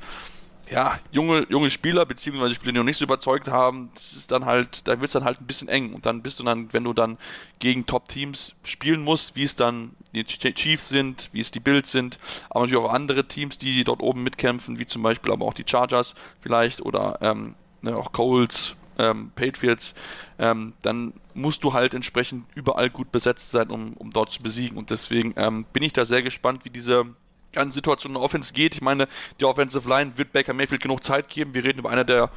[0.74, 4.46] ja, junge, junge Spieler, beziehungsweise Spieler, die noch nicht so überzeugt haben, das ist dann
[4.46, 5.94] halt, da wird es dann halt ein bisschen eng.
[5.94, 7.18] Und dann bist du dann, wenn du dann
[7.60, 12.18] gegen Top-Teams spielen musst, wie es dann die Chiefs sind, wie es die Bills sind,
[12.50, 15.66] aber natürlich auch andere Teams, die dort oben mitkämpfen, wie zum Beispiel aber auch die
[15.68, 19.94] Chargers vielleicht oder ähm, ne, auch Coles, ähm, Patriots,
[20.40, 24.78] ähm, dann musst du halt entsprechend überall gut besetzt sein, um, um dort zu besiegen.
[24.78, 27.06] Und deswegen ähm, bin ich da sehr gespannt, wie diese
[27.52, 28.76] ganze Situation in der Offense geht.
[28.76, 29.08] Ich meine,
[29.40, 31.54] die Offensive Line wird Baker Mayfield genug Zeit geben.
[31.54, 32.30] Wir reden über einer der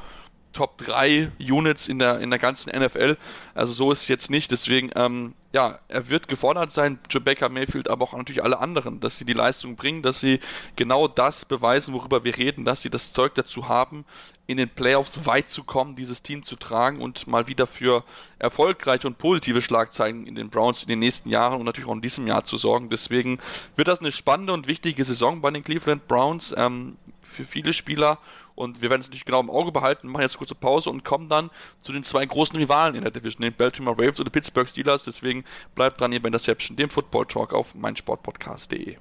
[0.53, 3.17] Top 3 Units in der, in der ganzen NFL.
[3.53, 4.51] Also so ist es jetzt nicht.
[4.51, 9.17] Deswegen, ähm, ja, er wird gefordert sein, Rebecca Mayfield, aber auch natürlich alle anderen, dass
[9.17, 10.39] sie die Leistung bringen, dass sie
[10.75, 14.05] genau das beweisen, worüber wir reden, dass sie das Zeug dazu haben,
[14.47, 18.03] in den Playoffs weit zu kommen, dieses Team zu tragen und mal wieder für
[18.39, 22.01] erfolgreiche und positive Schlagzeilen in den Browns in den nächsten Jahren und natürlich auch in
[22.01, 22.89] diesem Jahr zu sorgen.
[22.89, 23.39] Deswegen
[23.75, 28.19] wird das eine spannende und wichtige Saison bei den Cleveland Browns ähm, für viele Spieler
[28.57, 31.29] und wir werden es natürlich genau im Auge behalten, machen jetzt kurze Pause und kommen
[31.29, 35.03] dann zu den zwei großen Rivalen in der Division, den Baltimore Ravens oder Pittsburgh Steelers.
[35.03, 38.97] Deswegen bleibt dran hier bei Interception, dem Football Talk auf meinsportpodcast.de.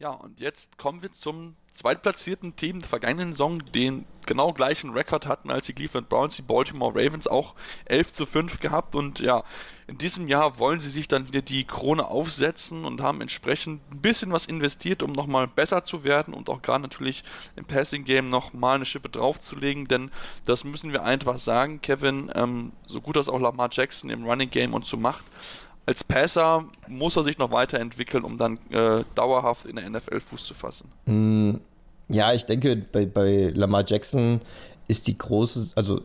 [0.00, 5.26] Ja, und jetzt kommen wir zum zweitplatzierten Team der vergangenen Saison, den genau gleichen Rekord
[5.26, 7.54] hatten als die Cleveland Browns, die Baltimore Ravens, auch
[7.84, 8.96] 11 zu 5 gehabt.
[8.96, 9.44] Und ja,
[9.86, 14.00] in diesem Jahr wollen sie sich dann wieder die Krone aufsetzen und haben entsprechend ein
[14.00, 17.22] bisschen was investiert, um nochmal besser zu werden und auch gerade natürlich
[17.54, 20.10] im Passing Game nochmal eine Schippe draufzulegen, denn
[20.44, 24.50] das müssen wir einfach sagen, Kevin, ähm, so gut das auch Lamar Jackson im Running
[24.50, 25.24] Game und so macht,
[25.86, 30.46] als Passer muss er sich noch weiterentwickeln, um dann äh, dauerhaft in der NFL Fuß
[30.46, 30.90] zu fassen.
[31.06, 31.56] Mm,
[32.08, 34.40] ja, ich denke, bei, bei Lamar Jackson
[34.88, 36.02] ist die große, also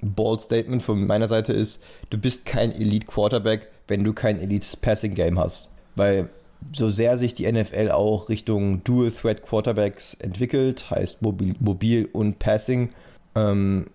[0.00, 4.66] Bold Statement von meiner Seite ist, du bist kein Elite Quarterback, wenn du kein Elite
[4.80, 5.70] Passing Game hast.
[5.96, 6.28] Weil
[6.72, 12.38] so sehr sich die NFL auch Richtung Dual Threat Quarterbacks entwickelt, heißt mobil, mobil und
[12.38, 12.90] Passing,
[13.34, 13.86] ähm,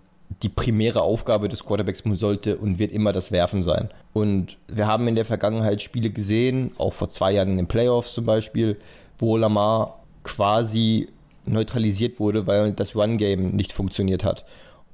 [0.44, 3.90] die primäre Aufgabe des Quarterbacks sollte und wird immer das Werfen sein.
[4.14, 8.14] Und wir haben in der Vergangenheit Spiele gesehen, auch vor zwei Jahren in den Playoffs
[8.14, 8.78] zum Beispiel,
[9.18, 11.10] wo Lamar quasi
[11.46, 14.46] neutralisiert wurde, weil das Run-Game nicht funktioniert hat.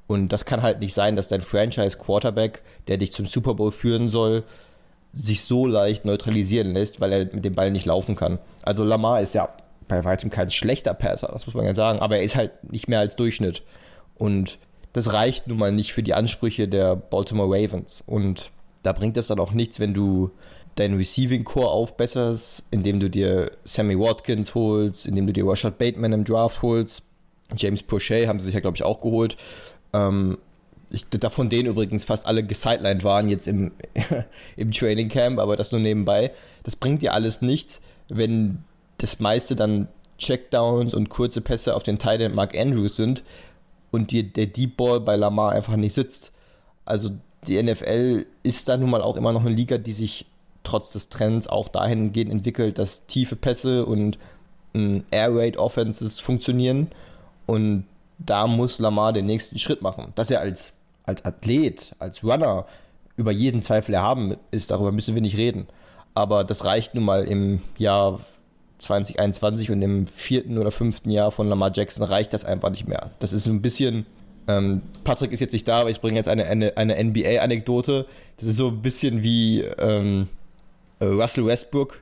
[0.07, 4.09] Und das kann halt nicht sein, dass dein Franchise-Quarterback, der dich zum Super Bowl führen
[4.09, 4.43] soll,
[5.11, 8.39] sich so leicht neutralisieren lässt, weil er mit dem Ball nicht laufen kann.
[8.63, 9.49] Also Lamar ist ja
[9.87, 12.87] bei weitem kein schlechter Passer, das muss man ja sagen, aber er ist halt nicht
[12.87, 13.63] mehr als Durchschnitt.
[14.15, 14.57] Und
[14.95, 18.01] das reicht nun mal nicht für die Ansprüche der Baltimore Ravens.
[18.07, 20.31] Und da bringt es dann auch nichts, wenn du
[20.75, 26.13] deinen Receiving Core aufbesserst, indem du dir Sammy Watkins holst, indem du dir Rashad Bateman
[26.13, 27.03] im Draft holst.
[27.57, 29.35] James Prochet haben sie sich ja, glaube ich, auch geholt.
[29.91, 30.37] Ähm,
[30.89, 33.73] ich, davon denen übrigens fast alle gesidelined waren jetzt im,
[34.55, 36.31] im Training Camp, aber das nur nebenbei.
[36.63, 38.63] Das bringt dir alles nichts, wenn
[38.99, 43.23] das meiste dann Checkdowns und kurze Pässe auf den Teil Mark Andrews sind,
[43.95, 46.33] und die, der Deep Ball bei Lamar einfach nicht sitzt.
[46.83, 47.11] Also
[47.47, 50.25] die NFL ist da nun mal auch immer noch eine Liga, die sich
[50.63, 54.17] trotz des Trends auch dahingehend entwickelt, dass tiefe Pässe und
[54.73, 56.89] ähm, Air Raid Offenses funktionieren.
[57.45, 57.85] Und
[58.17, 60.11] da muss Lamar den nächsten Schritt machen.
[60.15, 60.73] Dass er als,
[61.05, 62.65] als Athlet, als Runner
[63.15, 65.67] über jeden Zweifel erhaben ist, darüber müssen wir nicht reden.
[66.13, 68.19] Aber das reicht nun mal im Jahr
[68.77, 73.11] 2021 und im vierten oder fünften Jahr von Lamar Jackson reicht das einfach nicht mehr.
[73.19, 74.05] Das ist ein bisschen.
[74.47, 78.05] Ähm, Patrick ist jetzt nicht da, aber ich bringe jetzt eine, eine, eine NBA-Anekdote.
[78.37, 80.27] Das ist so ein bisschen wie ähm,
[80.99, 82.01] äh, Russell Westbrook,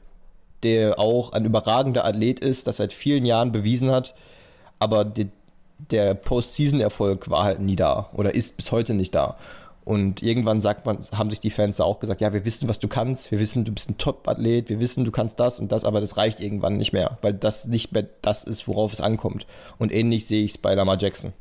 [0.63, 4.13] der auch ein überragender Athlet ist, das seit vielen Jahren bewiesen hat,
[4.79, 5.29] aber die,
[5.91, 9.38] der Postseason-Erfolg war halt nie da oder ist bis heute nicht da.
[9.85, 12.79] Und irgendwann sagt man, haben sich die Fans da auch gesagt, ja, wir wissen, was
[12.79, 15.83] du kannst, wir wissen, du bist ein Top-Athlet, wir wissen, du kannst das und das,
[15.83, 19.45] aber das reicht irgendwann nicht mehr, weil das nicht mehr das ist, worauf es ankommt.
[19.77, 21.33] Und ähnlich sehe ich es bei Lamar Jackson.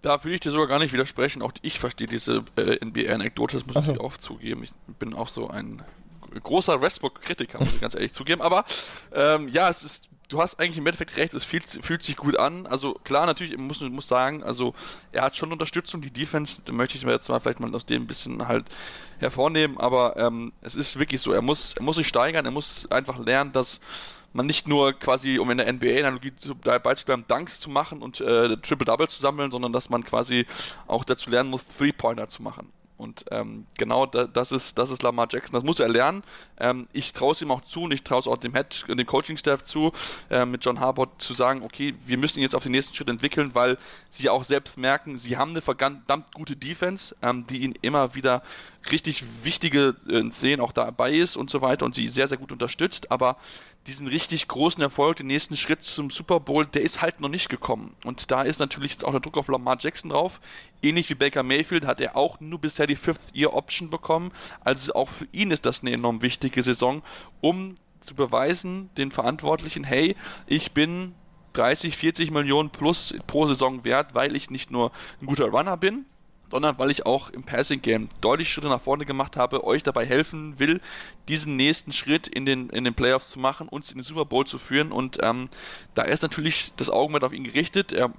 [0.00, 3.66] Da will ich dir sogar gar nicht widersprechen, auch ich verstehe diese äh, NBA-Anekdote, das
[3.66, 3.92] muss so.
[3.92, 4.62] ich auch zugeben.
[4.62, 5.82] Ich bin auch so ein
[6.42, 8.64] großer Westbrook-Kritiker, muss ich ganz ehrlich zugeben, aber
[9.12, 12.38] ähm, ja, es ist du hast eigentlich im Endeffekt recht, es fühlt, fühlt, sich gut
[12.38, 12.66] an.
[12.66, 14.74] Also klar, natürlich, ich muss, muss sagen, also
[15.12, 18.02] er hat schon Unterstützung, die Defense, möchte ich mir jetzt mal vielleicht mal aus dem
[18.02, 18.66] ein bisschen halt
[19.18, 22.90] hervornehmen, aber ähm, es ist wirklich so, er muss, er muss sich steigern, er muss
[22.90, 23.80] einfach lernen, dass
[24.34, 28.20] man nicht nur quasi, um in der NBA-Analogie dabei zu bleiben, Dunks zu machen und
[28.20, 30.46] äh, Triple-Double zu sammeln, sondern dass man quasi
[30.86, 32.70] auch dazu lernen muss, Three-Pointer zu machen.
[32.98, 35.54] Und ähm, genau da, das, ist, das ist Lamar Jackson.
[35.54, 36.24] Das muss er lernen.
[36.58, 39.06] Ähm, ich traue es ihm auch zu und ich traue es auch dem Head, dem
[39.06, 39.92] Coaching-Staff zu,
[40.30, 43.08] äh, mit John Harbaugh zu sagen, okay, wir müssen ihn jetzt auf den nächsten Schritt
[43.08, 43.78] entwickeln, weil
[44.10, 48.42] sie auch selbst merken, sie haben eine verdammt gute Defense, ähm, die ihnen immer wieder
[48.90, 52.52] richtig wichtige äh, Szenen auch dabei ist und so weiter und sie sehr, sehr gut
[52.52, 53.10] unterstützt.
[53.12, 53.36] Aber
[53.88, 57.48] diesen richtig großen Erfolg, den nächsten Schritt zum Super Bowl, der ist halt noch nicht
[57.48, 57.94] gekommen.
[58.04, 60.40] Und da ist natürlich jetzt auch der Druck auf Lamar Jackson drauf.
[60.82, 64.30] Ähnlich wie Baker Mayfield hat er auch nur bisher die Fifth-Year-Option bekommen.
[64.60, 67.02] Also auch für ihn ist das eine enorm wichtige Saison,
[67.40, 71.14] um zu beweisen, den Verantwortlichen, hey, ich bin
[71.54, 76.04] 30, 40 Millionen plus pro Saison wert, weil ich nicht nur ein guter Runner bin,
[76.50, 80.06] sondern weil ich auch im Passing Game deutlich Schritte nach vorne gemacht habe, euch dabei
[80.06, 80.80] helfen will,
[81.28, 84.46] diesen nächsten Schritt in den, in den Playoffs zu machen, uns in den Super Bowl
[84.46, 84.92] zu führen.
[84.92, 85.46] Und ähm,
[85.94, 87.92] da ist natürlich das Augenmerk auf ihn gerichtet.
[87.92, 88.12] Er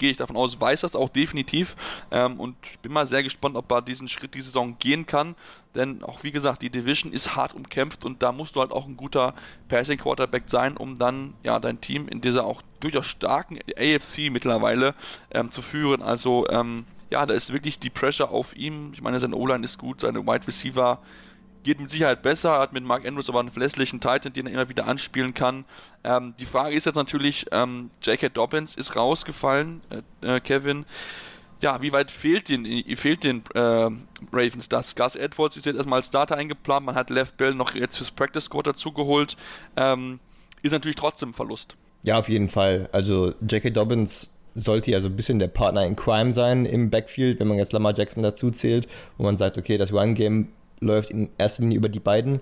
[0.00, 1.76] gehe ich davon aus, weiß das auch definitiv
[2.10, 5.36] ähm, und bin mal sehr gespannt, ob er diesen Schritt die Saison gehen kann,
[5.74, 8.86] denn auch wie gesagt, die Division ist hart umkämpft und da musst du halt auch
[8.86, 9.34] ein guter
[9.68, 14.94] Passing Quarterback sein, um dann ja dein Team in dieser auch durchaus starken AFC mittlerweile
[15.30, 16.02] ähm, zu führen.
[16.02, 18.92] Also ähm, ja, da ist wirklich die Pressure auf ihm.
[18.94, 21.00] Ich meine, sein O-Line ist gut, seine Wide Receiver
[21.62, 24.68] geht mit Sicherheit besser, hat mit Mark Andrews aber einen verlässlichen Titan, den er immer
[24.68, 25.64] wieder anspielen kann.
[26.04, 28.30] Ähm, die Frage ist jetzt natürlich, ähm, J.K.
[28.30, 29.82] Dobbins ist rausgefallen,
[30.22, 30.86] äh, äh, Kevin.
[31.60, 32.64] Ja, wie weit fehlt den,
[32.96, 33.90] fehlt den äh,
[34.32, 34.96] Ravens das?
[34.96, 38.10] Gus Edwards ist jetzt erstmal als Starter eingeplant, man hat Left Bell noch jetzt fürs
[38.10, 39.36] Practice Squad dazugeholt.
[39.76, 40.20] Ähm,
[40.62, 41.76] ist natürlich trotzdem ein Verlust.
[42.02, 42.88] Ja, auf jeden Fall.
[42.92, 43.70] Also J.K.
[43.70, 47.58] Dobbins sollte ja so ein bisschen der Partner in Crime sein im Backfield, wenn man
[47.58, 50.48] jetzt Lamar Jackson dazu zählt, wo man sagt, okay, das Run-Game
[50.80, 52.40] läuft in erster Linie über die beiden.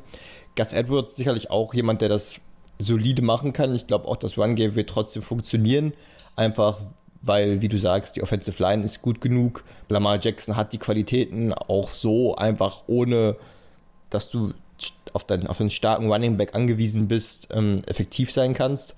[0.57, 2.40] Gus Edwards sicherlich auch jemand, der das
[2.79, 3.75] solide machen kann.
[3.75, 5.92] Ich glaube auch, das Run-Game wird trotzdem funktionieren,
[6.37, 6.79] einfach
[7.21, 9.64] weil, wie du sagst, die Offensive Line ist gut genug.
[9.88, 13.37] Lamar Jackson hat die Qualitäten auch so, einfach ohne,
[14.11, 14.55] dass du
[15.12, 18.94] auf, dein, auf einen starken Running Back angewiesen bist, ähm, effektiv sein kannst.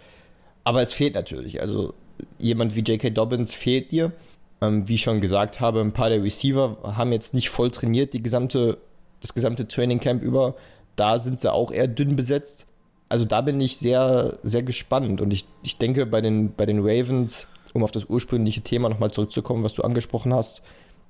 [0.64, 1.60] Aber es fehlt natürlich.
[1.62, 1.94] Also
[2.38, 3.10] jemand wie J.K.
[3.10, 4.12] Dobbins fehlt dir.
[4.60, 8.12] Ähm, wie ich schon gesagt habe, ein paar der Receiver haben jetzt nicht voll trainiert,
[8.12, 8.78] die gesamte,
[9.20, 10.54] das gesamte Training Camp über.
[10.96, 12.66] Da sind sie auch eher dünn besetzt.
[13.08, 15.20] Also da bin ich sehr, sehr gespannt.
[15.20, 19.10] Und ich, ich denke, bei den, bei den Ravens, um auf das ursprüngliche Thema nochmal
[19.10, 20.62] zurückzukommen, was du angesprochen hast,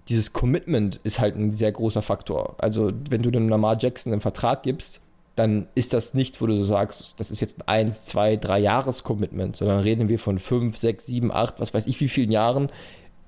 [0.08, 2.54] dieses Commitment ist halt ein sehr großer Faktor.
[2.58, 5.00] Also wenn du dem Lamar Jackson einen Vertrag gibst,
[5.40, 9.56] dann ist das nichts, wo du sagst, das ist jetzt ein 1, 2, 3 Jahres-Commitment,
[9.56, 12.70] sondern reden wir von 5, 6, 7, 8, was weiß ich wie vielen Jahren,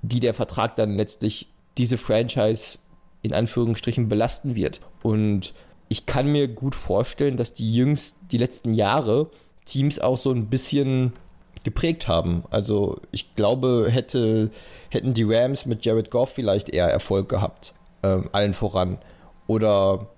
[0.03, 1.47] die der Vertrag dann letztlich
[1.79, 2.77] diese Franchise
[3.23, 4.81] in Anführungsstrichen belasten wird.
[5.01, 5.55] Und
[5.89, 9.31] ich kann mir gut vorstellen, dass die jüngst, die letzten Jahre
[9.65, 11.13] Teams auch so ein bisschen
[11.63, 12.43] geprägt haben.
[12.51, 14.51] Also ich glaube, hätte,
[14.89, 17.73] hätten die Rams mit Jared Goff vielleicht eher Erfolg gehabt,
[18.03, 18.99] ähm, allen voran.
[19.47, 20.09] Oder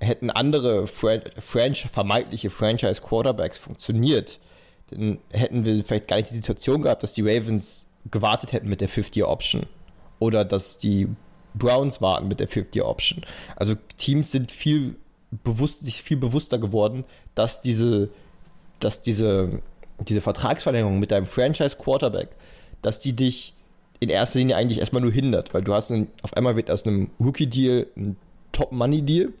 [0.00, 4.40] hätten andere Fran Franch vermeintliche Franchise-Quarterbacks funktioniert,
[4.90, 8.80] dann hätten wir vielleicht gar nicht die Situation gehabt, dass die Ravens gewartet hätten mit
[8.80, 9.66] der 50-Year-Option
[10.18, 11.08] oder dass die
[11.54, 13.24] Browns warten mit der 50-Year-Option.
[13.56, 14.96] Also Teams sind viel
[15.44, 18.08] bewusst, sich viel bewusster geworden, dass diese,
[18.80, 19.60] dass diese,
[20.00, 22.30] diese Vertragsverlängerung mit deinem Franchise-Quarterback,
[22.82, 23.54] dass die dich
[24.00, 26.86] in erster Linie eigentlich erstmal nur hindert, weil du hast einen, auf einmal wird aus
[26.86, 28.16] einem Rookie-Deal ein
[28.52, 29.32] Top-Money-Deal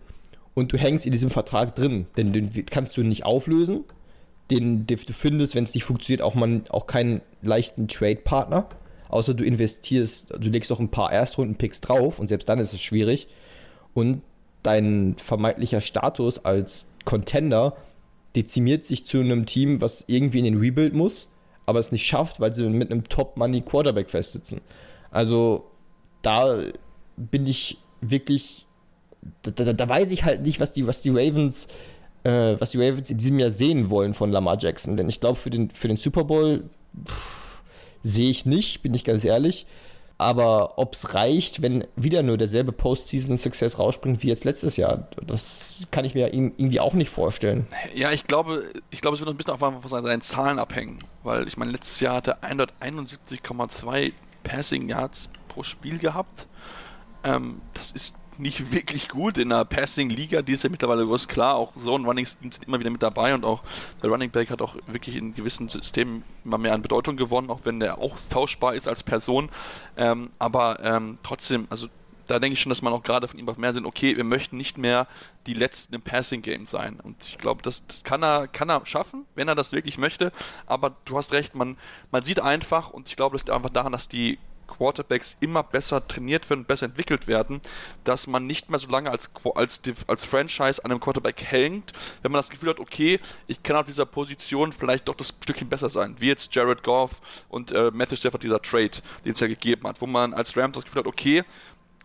[0.60, 3.84] und du hängst in diesem Vertrag drin, denn den kannst du nicht auflösen.
[4.50, 8.68] Den, du findest, wenn es nicht funktioniert, auch, man, auch keinen leichten Trade-Partner.
[9.08, 12.80] Außer du investierst, du legst auch ein paar Erstrunden-Picks drauf und selbst dann ist es
[12.80, 13.28] schwierig.
[13.94, 14.22] Und
[14.62, 17.76] dein vermeintlicher Status als Contender
[18.36, 21.32] dezimiert sich zu einem Team, was irgendwie in den Rebuild muss,
[21.66, 24.60] aber es nicht schafft, weil sie mit einem Top-Money-Quarterback festsitzen.
[25.10, 25.70] Also
[26.22, 26.60] da
[27.16, 28.66] bin ich wirklich
[29.42, 31.68] da, da, da, weiß ich halt nicht, was die, was die Ravens,
[32.24, 34.96] äh, was die Ravens in diesem Jahr sehen wollen von Lamar Jackson.
[34.96, 36.64] Denn ich glaube, für den, für den Super Bowl
[38.02, 39.66] sehe ich nicht, bin ich ganz ehrlich.
[40.20, 45.86] Aber ob es reicht, wenn wieder nur derselbe Postseason-Success rausspringt wie jetzt letztes Jahr, das
[45.90, 47.66] kann ich mir irgendwie auch nicht vorstellen.
[47.94, 50.98] Ja, ich glaube, ich glaube, es wird ein bisschen auch von seinen Zahlen abhängen.
[51.22, 56.46] Weil ich meine, letztes Jahr hatte er 171,2 Passing Yards pro Spiel gehabt.
[57.24, 60.42] Ähm, das ist nicht wirklich gut in der Passing-Liga.
[60.42, 61.56] Die ist ja mittlerweile groß klar.
[61.56, 63.62] Auch so ein Running sind immer wieder mit dabei und auch
[64.02, 67.60] der Running Back hat auch wirklich in gewissen Systemen immer mehr an Bedeutung gewonnen, auch
[67.64, 69.50] wenn der auch tauschbar ist als Person.
[69.96, 71.88] Ähm, aber ähm, trotzdem, also
[72.30, 74.24] da denke ich schon, dass man auch gerade von ihm auf mehr sehen, okay, wir
[74.24, 75.08] möchten nicht mehr
[75.46, 77.00] die Letzten im Passing-Game sein.
[77.00, 80.32] Und ich glaube, das, das kann, er, kann er schaffen, wenn er das wirklich möchte.
[80.66, 81.76] Aber du hast recht, man,
[82.12, 84.38] man sieht einfach, und ich glaube, das liegt einfach daran, dass die
[84.70, 87.60] Quarterbacks immer besser trainiert werden, besser entwickelt werden,
[88.04, 92.32] dass man nicht mehr so lange als, als, als Franchise an einem Quarterback hängt, wenn
[92.32, 95.88] man das Gefühl hat, okay, ich kann auf dieser Position vielleicht doch das Stückchen besser
[95.88, 98.92] sein, wie jetzt Jared Goff und äh, Matthew Stafford, dieser Trade,
[99.24, 101.44] den es ja gegeben hat, wo man als Rams das Gefühl hat, okay,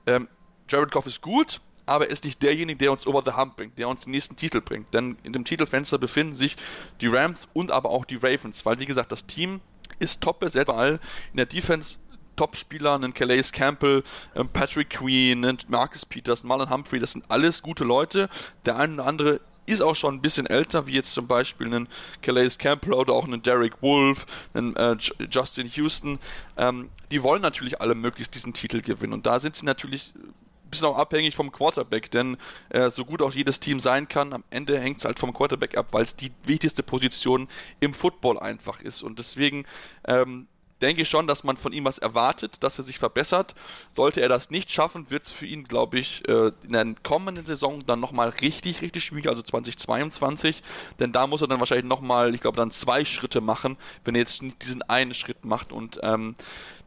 [0.08, 0.28] ähm,
[0.68, 3.78] Jared Goff ist gut, aber er ist nicht derjenige, der uns over the hump bringt,
[3.78, 4.94] der uns den nächsten Titel bringt.
[4.94, 6.56] Denn in dem Titelfenster befinden sich
[7.02, 9.62] die Rams und aber auch die Ravens, weil wie gesagt, das Team
[10.00, 11.00] ist top besetzt, überall
[11.32, 11.98] in der Defense
[12.36, 17.62] Top-Spieler, einen Calais Campbell, einen Patrick Queen, einen Marcus Peters, Marlon Humphrey, das sind alles
[17.62, 18.30] gute Leute.
[18.66, 21.88] Der eine oder andere ist auch schon ein bisschen älter, wie jetzt zum Beispiel einen
[22.22, 24.96] Calais Campbell oder auch einen Derek Wolf, einen äh,
[25.30, 26.20] Justin Houston.
[26.58, 30.70] Ähm, die wollen natürlich alle möglichst diesen Titel gewinnen und da sind sie natürlich ein
[30.70, 32.38] bisschen auch abhängig vom Quarterback, denn
[32.70, 35.78] äh, so gut auch jedes Team sein kann, am Ende hängt es halt vom Quarterback
[35.78, 37.48] ab, weil es die wichtigste Position
[37.80, 39.66] im Football einfach ist und deswegen
[40.08, 40.48] ähm,
[40.82, 43.56] denke ich schon, dass man von ihm was erwartet, dass er sich verbessert.
[43.94, 47.46] Sollte er das nicht schaffen, wird es für ihn, glaube ich, äh, in der kommenden
[47.46, 50.64] Saison dann nochmal richtig, richtig schwierig, also 2022.
[51.00, 54.20] Denn da muss er dann wahrscheinlich nochmal, ich glaube, dann zwei Schritte machen, wenn er
[54.20, 55.72] jetzt nicht diesen einen Schritt macht.
[55.72, 56.36] Und ähm,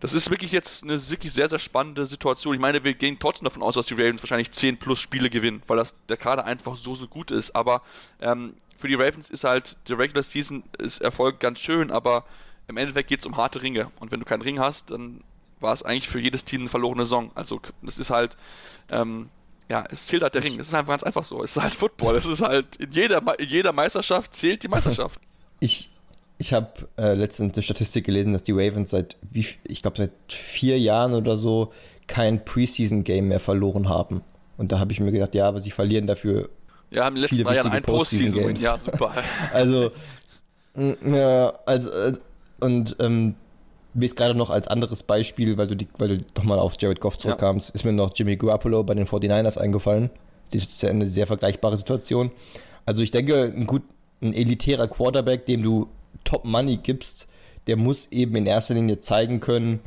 [0.00, 2.54] das ist wirklich jetzt eine wirklich sehr, sehr spannende Situation.
[2.54, 5.62] Ich meine, wir gehen trotzdem davon aus, dass die Ravens wahrscheinlich 10 plus Spiele gewinnen,
[5.66, 7.56] weil das der Kader einfach so, so gut ist.
[7.56, 7.82] Aber
[8.20, 12.24] ähm, für die Ravens ist halt der Regular Season ist Erfolg ganz schön, aber
[12.68, 13.90] im Endeffekt geht es um harte Ringe.
[13.98, 15.22] Und wenn du keinen Ring hast, dann
[15.60, 17.32] war es eigentlich für jedes Team eine verlorene Saison.
[17.34, 18.36] Also das ist halt,
[18.90, 19.30] ähm,
[19.68, 20.60] ja, es zählt halt der Ring.
[20.60, 21.42] Es ist einfach ganz einfach so.
[21.42, 22.16] Es ist halt Football.
[22.16, 25.20] Es ist halt, in jeder, in jeder Meisterschaft zählt die Meisterschaft.
[25.60, 25.90] Ich,
[26.38, 30.12] ich habe äh, letztens eine Statistik gelesen, dass die Ravens seit, wie, ich glaube, seit
[30.28, 31.72] vier Jahren oder so
[32.06, 34.22] kein Preseason-Game mehr verloren haben.
[34.56, 36.48] Und da habe ich mir gedacht, ja, aber sie verlieren dafür.
[36.90, 38.54] Ja, im letzten Jahr ein Postseason.
[38.54, 39.12] Ja, super.
[39.52, 39.90] also,
[40.76, 42.12] ja, also, äh,
[42.60, 43.34] und ähm,
[43.94, 46.74] mir ist gerade noch als anderes Beispiel, weil du, die, weil du doch mal auf
[46.78, 47.74] Jared Goff zurückkamst, ja.
[47.74, 50.10] ist mir noch Jimmy Garoppolo bei den 49ers eingefallen.
[50.52, 52.30] Das ist ja eine sehr vergleichbare Situation.
[52.86, 53.82] Also ich denke, ein gut,
[54.22, 55.88] ein elitärer Quarterback, dem du
[56.24, 57.28] Top Money gibst,
[57.66, 59.80] der muss eben in erster Linie zeigen können,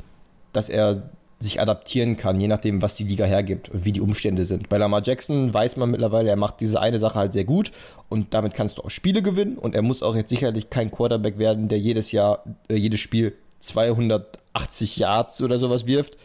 [0.54, 1.10] dass er
[1.42, 4.70] sich adaptieren kann, je nachdem, was die Liga hergibt und wie die Umstände sind.
[4.70, 7.72] Bei Lamar Jackson weiß man mittlerweile, er macht diese eine Sache halt sehr gut
[8.10, 11.40] und damit kannst du auch Spiele gewinnen und er muss auch jetzt sicherlich kein Quarterback
[11.40, 16.16] werden, der jedes Jahr, äh, jedes Spiel 280 Yards oder sowas wirft.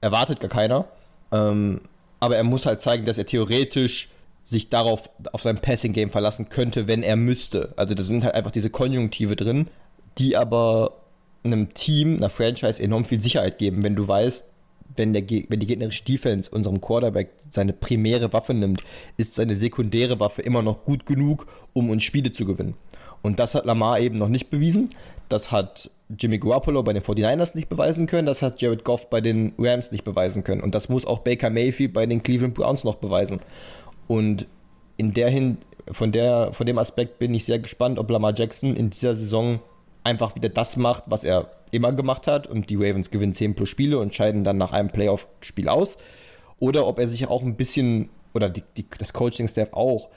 [0.00, 0.86] Erwartet gar keiner.
[1.32, 1.80] Ähm,
[2.20, 4.08] aber er muss halt zeigen, dass er theoretisch
[4.42, 7.72] sich darauf, auf sein Passing-Game verlassen könnte, wenn er müsste.
[7.76, 9.68] Also da sind halt einfach diese Konjunktive drin,
[10.18, 11.00] die aber
[11.44, 14.53] einem Team, einer Franchise enorm viel Sicherheit geben, wenn du weißt,
[14.96, 18.82] wenn, der, wenn die gegnerische Defense unserem Quarterback seine primäre Waffe nimmt,
[19.16, 22.74] ist seine sekundäre Waffe immer noch gut genug, um uns Spiele zu gewinnen.
[23.22, 24.90] Und das hat Lamar eben noch nicht bewiesen.
[25.28, 28.26] Das hat Jimmy Garoppolo bei den 49ers nicht beweisen können.
[28.26, 30.62] Das hat Jared Goff bei den Rams nicht beweisen können.
[30.62, 33.40] Und das muss auch Baker Mayfield bei den Cleveland Browns noch beweisen.
[34.06, 34.46] Und
[34.98, 35.56] in der Hin
[35.90, 39.60] von, der, von dem Aspekt bin ich sehr gespannt, ob Lamar Jackson in dieser Saison
[40.02, 43.68] einfach wieder das macht, was er immer gemacht hat und die Ravens gewinnen 10 plus
[43.68, 45.98] Spiele und scheiden dann nach einem Playoff-Spiel aus.
[46.58, 50.08] Oder ob er sich auch ein bisschen, oder die, die, das Coaching-Staff auch,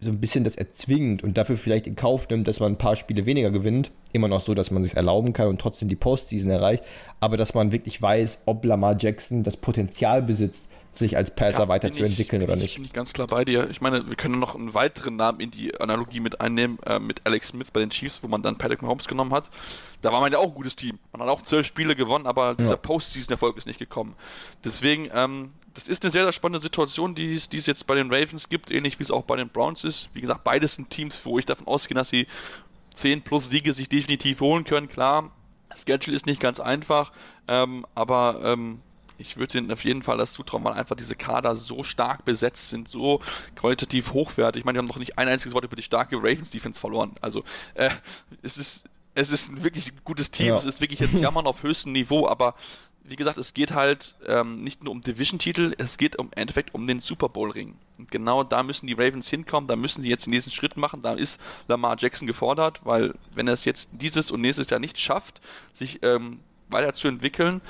[0.00, 2.96] so ein bisschen das erzwingt und dafür vielleicht in Kauf nimmt, dass man ein paar
[2.96, 3.90] Spiele weniger gewinnt.
[4.12, 6.82] Immer noch so, dass man sich erlauben kann und trotzdem die Postseason erreicht.
[7.20, 11.68] Aber dass man wirklich weiß, ob Lamar Jackson das Potenzial besitzt, sich als Passer ja,
[11.68, 12.74] weiterzuentwickeln oder nicht.
[12.74, 13.70] Bin ich ganz klar bei dir.
[13.70, 17.22] Ich meine, wir können noch einen weiteren Namen in die Analogie mit einnehmen, äh, mit
[17.24, 19.50] Alex Smith bei den Chiefs, wo man dann Patrick Mahomes genommen hat.
[20.02, 20.98] Da war man ja auch ein gutes Team.
[21.12, 22.76] Man hat auch zwölf Spiele gewonnen, aber dieser ja.
[22.76, 24.14] Postseason-Erfolg ist nicht gekommen.
[24.64, 27.94] Deswegen, ähm, das ist eine sehr, sehr spannende Situation, die es, die es jetzt bei
[27.94, 30.08] den Ravens gibt, ähnlich wie es auch bei den Browns ist.
[30.12, 32.26] Wie gesagt, beides sind Teams, wo ich davon ausgehe, dass sie
[32.94, 34.88] 10 plus Siege sich definitiv holen können.
[34.88, 35.30] Klar,
[35.68, 37.12] das Schedule ist nicht ganz einfach,
[37.46, 38.80] ähm, aber ähm,
[39.20, 42.70] ich würde ihnen auf jeden Fall das zutrauen, weil einfach diese Kader so stark besetzt
[42.70, 43.20] sind, so
[43.54, 44.60] qualitativ hochwertig.
[44.60, 47.12] Ich meine, wir haben noch nicht ein einziges Wort über die starke Ravens-Defense verloren.
[47.20, 47.90] Also, äh,
[48.42, 50.56] es ist, es ist ein wirklich gutes Team, ja.
[50.56, 52.54] es ist wirklich jetzt Jammern auf höchstem Niveau, aber
[53.02, 56.86] wie gesagt, es geht halt ähm, nicht nur um Division-Titel, es geht im Endeffekt um
[56.86, 57.74] den Super Bowl-Ring.
[57.98, 61.02] Und genau da müssen die Ravens hinkommen, da müssen sie jetzt den nächsten Schritt machen,
[61.02, 64.98] da ist Lamar Jackson gefordert, weil wenn er es jetzt dieses und nächstes Jahr nicht
[64.98, 65.40] schafft,
[65.72, 67.62] sich ähm, weiterzuentwickeln,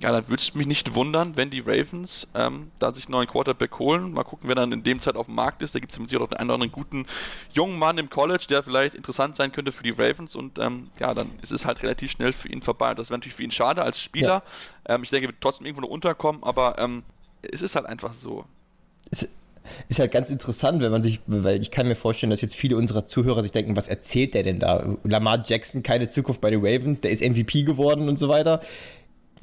[0.00, 3.28] ja, dann würde es mich nicht wundern, wenn die Ravens ähm, da sich einen neuen
[3.28, 4.12] Quarterback holen.
[4.12, 5.74] Mal gucken, wer dann in dem Zeit auf dem Markt ist.
[5.74, 7.06] Da gibt es mit Sicherheit auch einen oder anderen guten
[7.52, 10.34] jungen Mann im College, der vielleicht interessant sein könnte für die Ravens.
[10.34, 12.94] Und ähm, ja, dann ist es halt relativ schnell für ihn vorbei.
[12.94, 14.42] Das wäre natürlich für ihn schade als Spieler.
[14.88, 14.94] Ja.
[14.96, 17.04] Ähm, ich denke, er wird trotzdem irgendwo noch unterkommen, aber ähm,
[17.42, 18.44] es ist halt einfach so.
[19.10, 19.28] Es
[19.88, 22.76] ist halt ganz interessant, wenn man sich, weil ich kann mir vorstellen, dass jetzt viele
[22.76, 24.96] unserer Zuhörer sich denken, was erzählt der denn da?
[25.04, 28.60] Lamar Jackson, keine Zukunft bei den Ravens, der ist MVP geworden und so weiter.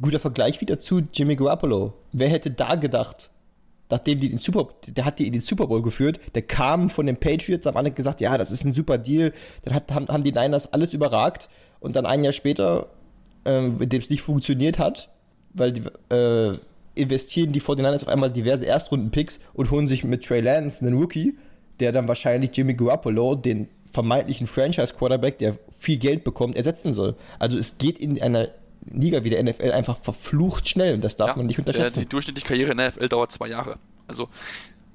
[0.02, 1.94] Guter Vergleich wieder zu Jimmy Garoppolo.
[2.12, 3.30] Wer hätte da gedacht,
[3.90, 7.18] nachdem die den Super, der hat die den Super Bowl geführt, der kam von den
[7.18, 9.34] Patriots, am Anfang gesagt, ja, das ist ein super Deal,
[9.64, 12.88] dann hat, haben, haben die Niners alles überragt und dann ein Jahr später,
[13.46, 15.10] ähm, in dem es nicht funktioniert hat,
[15.54, 15.84] weil die,
[16.14, 16.58] äh,
[16.96, 21.38] investieren die 49ers auf einmal diverse Erstrunden-Picks und holen sich mit Trey Lance einen Rookie,
[21.80, 27.16] der dann wahrscheinlich Jimmy Garoppolo, den vermeintlichen Franchise-Quarterback, der viel Geld bekommt, ersetzen soll.
[27.40, 28.50] Also es geht in einer
[28.86, 32.02] Liga wie der NFL einfach verflucht schnell und das darf ja, man nicht unterschätzen.
[32.02, 33.78] Die durchschnittliche Karriere in der NFL dauert zwei Jahre.
[34.08, 34.30] Also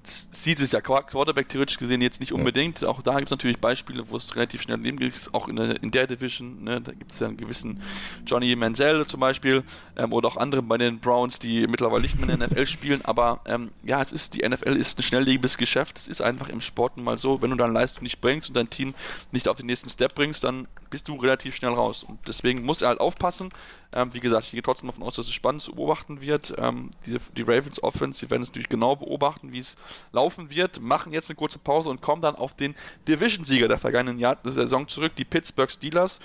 [0.06, 2.80] sieht es ja Quarterback theoretisch gesehen jetzt nicht unbedingt.
[2.80, 2.88] Ja.
[2.88, 5.12] Auch da gibt es natürlich Beispiele, wo es relativ schnell leben geht.
[5.32, 7.80] Auch in der, in der Division, ne, da gibt es ja einen gewissen
[8.26, 9.64] Johnny Manziel zum Beispiel
[9.96, 13.04] ähm, oder auch andere bei den Browns, die mittlerweile nicht mehr in der NFL spielen.
[13.04, 15.98] Aber ähm, ja, es ist die NFL ist ein schnelllebiges Geschäft.
[15.98, 18.70] Es ist einfach im Sport mal so, wenn du deine Leistung nicht bringst und dein
[18.70, 18.94] Team
[19.32, 22.04] nicht auf den nächsten Step bringst, dann bist du relativ schnell raus.
[22.06, 23.50] Und deswegen muss er halt aufpassen.
[23.94, 26.54] Ähm, wie gesagt, ich gehe trotzdem davon aus, dass es spannend zu beobachten wird.
[26.58, 29.76] Ähm, die, die, Ravens Offense, wir werden es natürlich genau beobachten, wie es
[30.12, 30.80] laufen wird.
[30.80, 32.74] Machen jetzt eine kurze Pause und kommen dann auf den
[33.06, 36.18] Division-Sieger der vergangenen Jahr, der Saison zurück, die Pittsburgh Steelers.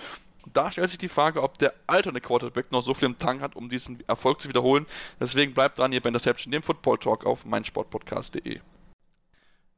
[0.52, 3.56] Da stellt sich die Frage, ob der alternde Quarterback noch so viel im Tank hat,
[3.56, 4.88] um diesen Erfolg zu wiederholen.
[5.20, 8.62] Deswegen bleibt dran, ihr Interception, dem Football Talk auf meinsportpodcast.de.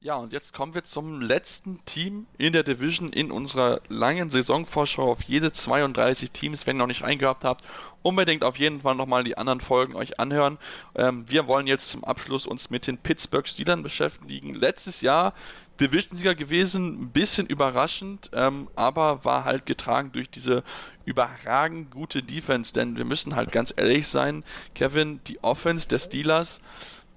[0.03, 5.11] Ja, und jetzt kommen wir zum letzten Team in der Division in unserer langen Saisonvorschau
[5.11, 6.65] auf jede 32 Teams.
[6.65, 7.67] Wenn ihr noch nicht eingehabt habt,
[8.01, 10.57] unbedingt auf jeden Fall nochmal die anderen Folgen euch anhören.
[10.95, 14.55] Ähm, wir wollen jetzt zum Abschluss uns mit den Pittsburgh Steelers beschäftigen.
[14.55, 15.35] Letztes Jahr
[15.79, 20.63] Division-Sieger gewesen, ein bisschen überraschend, ähm, aber war halt getragen durch diese
[21.05, 24.43] überragend gute Defense, denn wir müssen halt ganz ehrlich sein,
[24.73, 26.59] Kevin, die Offense der Steelers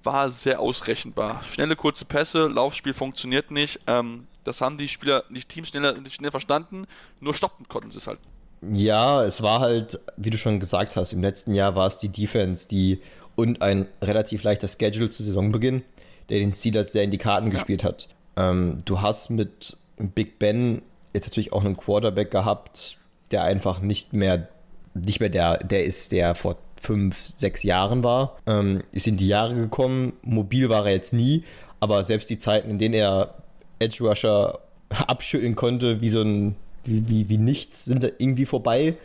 [0.05, 1.43] war sehr ausrechenbar.
[1.51, 3.79] Schnelle, kurze Pässe, Laufspiel funktioniert nicht.
[3.87, 6.85] Ähm, das haben die Spieler, die Teams schneller, schnell verstanden,
[7.19, 8.19] nur stoppen konnten sie es halt.
[8.61, 12.09] Ja, es war halt, wie du schon gesagt hast, im letzten Jahr war es die
[12.09, 13.01] Defense, die
[13.35, 15.83] und ein relativ leichter Schedule zu Saisonbeginn,
[16.29, 17.53] der den Steelers sehr in die Karten ja.
[17.53, 18.07] gespielt hat.
[18.37, 20.81] Ähm, du hast mit Big Ben
[21.13, 22.97] jetzt natürlich auch einen Quarterback gehabt,
[23.31, 24.47] der einfach nicht mehr,
[24.93, 28.37] nicht mehr der, der ist, der vor fünf, sechs Jahren war.
[28.45, 30.13] Ähm, ist in die Jahre gekommen.
[30.21, 31.43] Mobil war er jetzt nie,
[31.79, 33.35] aber selbst die Zeiten, in denen er
[33.79, 34.59] Edge Rusher
[35.07, 38.95] abschütteln konnte, wie so ein, wie, wie, wie nichts, sind da irgendwie vorbei.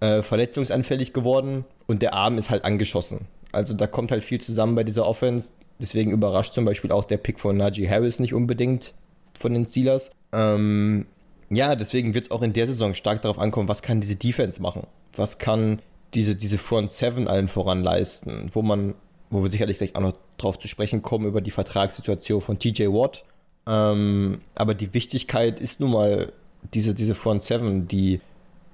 [0.00, 3.26] Äh, verletzungsanfällig geworden und der Arm ist halt angeschossen.
[3.52, 5.52] Also da kommt halt viel zusammen bei dieser Offense.
[5.80, 8.94] Deswegen überrascht zum Beispiel auch der Pick von Najee Harris nicht unbedingt
[9.38, 10.10] von den Steelers.
[10.32, 11.06] Ähm,
[11.50, 14.60] ja, deswegen wird es auch in der Saison stark darauf ankommen, was kann diese Defense
[14.60, 14.86] machen?
[15.14, 15.80] Was kann
[16.14, 18.94] diese, diese Front Seven allen voran leisten, wo man,
[19.30, 22.88] wo wir sicherlich gleich auch noch drauf zu sprechen kommen, über die Vertragssituation von TJ
[22.88, 23.24] Watt.
[23.66, 26.32] Ähm, aber die Wichtigkeit ist nun mal
[26.74, 28.20] diese, diese Front Seven, die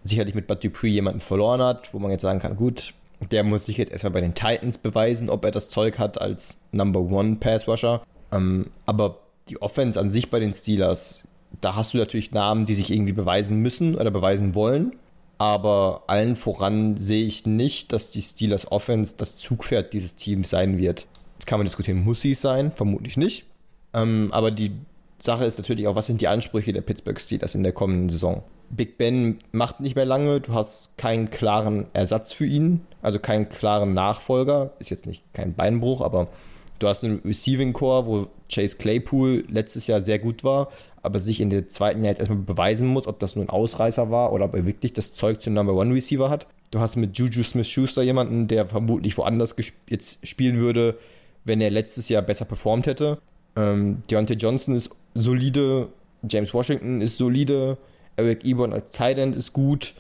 [0.05, 2.95] sicherlich mit Bud Dupree jemanden verloren hat, wo man jetzt sagen kann, gut,
[3.31, 6.61] der muss sich jetzt erstmal bei den Titans beweisen, ob er das Zeug hat als
[6.73, 8.03] Number One Pass Rusher.
[8.33, 9.19] Ähm, aber
[9.49, 11.27] die Offense an sich bei den Steelers,
[11.61, 14.97] da hast du natürlich Namen, die sich irgendwie beweisen müssen oder beweisen wollen.
[15.39, 20.79] Aber allen voran sehe ich nicht, dass die Steelers Offense das Zugpferd dieses Teams sein
[20.79, 21.07] wird.
[21.35, 22.73] Jetzt kann man diskutieren, muss sie es sein?
[22.73, 23.47] Vermutlich nicht.
[23.95, 24.73] Ähm, aber die
[25.19, 28.43] Sache ist natürlich auch, was sind die Ansprüche der Pittsburgh Steelers in der kommenden Saison?
[28.71, 33.49] Big Ben macht nicht mehr lange, du hast keinen klaren Ersatz für ihn, also keinen
[33.49, 34.73] klaren Nachfolger.
[34.79, 36.29] Ist jetzt nicht kein Beinbruch, aber
[36.79, 40.69] du hast einen Receiving Core, wo Chase Claypool letztes Jahr sehr gut war,
[41.09, 44.11] aber sich in der zweiten Jahr jetzt erstmal beweisen muss, ob das nur ein Ausreißer
[44.11, 46.47] war oder ob er wirklich das Zeug zum Number One Receiver hat.
[46.71, 49.57] Du hast mit Juju Smith-Schuster jemanden, der vermutlich woanders
[49.89, 50.99] jetzt spielen würde,
[51.45, 53.19] wenn er letztes Jahr besser performt hätte.
[53.57, 55.89] Ähm, Deontay Johnson ist solide,
[56.29, 57.79] James Washington ist solide,
[58.17, 59.95] Eric Ebron als Tight End ist gut,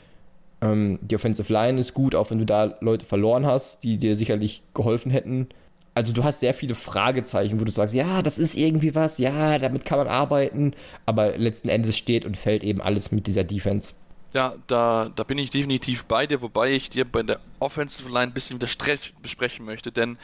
[0.60, 4.14] ähm, die Offensive Line ist gut, auch wenn du da Leute verloren hast, die dir
[4.14, 5.48] sicherlich geholfen hätten
[5.94, 9.58] also du hast sehr viele Fragezeichen, wo du sagst, ja, das ist irgendwie was, ja,
[9.58, 10.74] damit kann man arbeiten,
[11.06, 13.92] aber letzten Endes steht und fällt eben alles mit dieser Defense.
[14.34, 18.24] Ja, da, da bin ich definitiv bei dir, wobei ich dir bei der Offensive Line
[18.24, 20.18] ein bisschen wieder Stress besprechen möchte, denn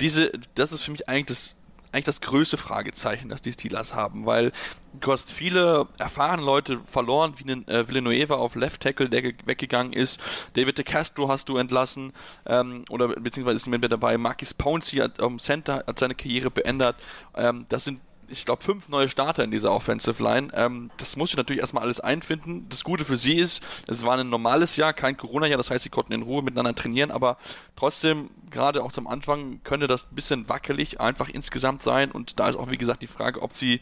[0.00, 1.56] diese, das ist für mich eigentlich das
[1.98, 4.52] eigentlich das größte Fragezeichen, das die Steelers haben, weil
[5.00, 9.92] du hast viele erfahrene Leute verloren, wie einen äh, Villanueva auf Left Tackle, der weggegangen
[9.92, 10.20] ist.
[10.54, 12.12] David De Castro hast du entlassen,
[12.46, 14.16] ähm, oder beziehungsweise ist niemand mehr dabei.
[14.16, 16.96] Marquis Pouncey hat am Center hat seine Karriere beendet.
[17.34, 20.48] Ähm, das sind ich glaube, fünf neue Starter in dieser Offensive Line.
[20.54, 22.68] Ähm, das muss ich natürlich erstmal alles einfinden.
[22.68, 25.90] Das Gute für sie ist, es war ein normales Jahr, kein Corona-Jahr, das heißt, sie
[25.90, 27.38] konnten in Ruhe miteinander trainieren, aber
[27.76, 32.10] trotzdem, gerade auch zum Anfang, könnte das ein bisschen wackelig einfach insgesamt sein.
[32.10, 33.80] Und da ist auch, wie gesagt, die Frage, ob sie